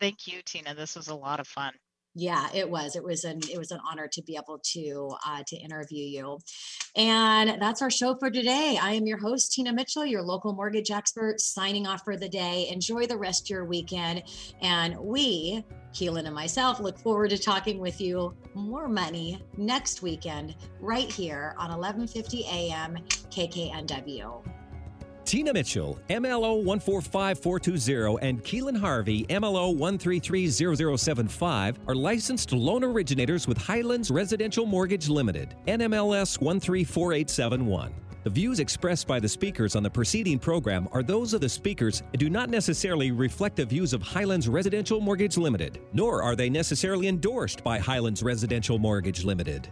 [0.00, 0.74] Thank you, Tina.
[0.74, 1.72] This was a lot of fun
[2.14, 5.42] yeah it was it was an it was an honor to be able to uh,
[5.46, 6.38] to interview you.
[6.96, 8.78] And that's our show for today.
[8.80, 12.68] I am your host tina mitchell your local mortgage expert signing off for the day.
[12.70, 14.22] Enjoy the rest of your weekend.
[14.60, 20.54] And we keelan and myself look forward to talking with you more money next weekend
[20.80, 22.96] right here on 1150 am
[23.30, 24.59] kknw
[25.30, 34.10] Tina Mitchell, MLO 145420, and Keelan Harvey, MLO 1330075, are licensed loan originators with Highlands
[34.10, 37.94] Residential Mortgage Limited, NMLS 134871.
[38.24, 42.02] The views expressed by the speakers on the preceding program are those of the speakers
[42.12, 46.50] and do not necessarily reflect the views of Highlands Residential Mortgage Limited, nor are they
[46.50, 49.68] necessarily endorsed by Highlands Residential Mortgage Limited.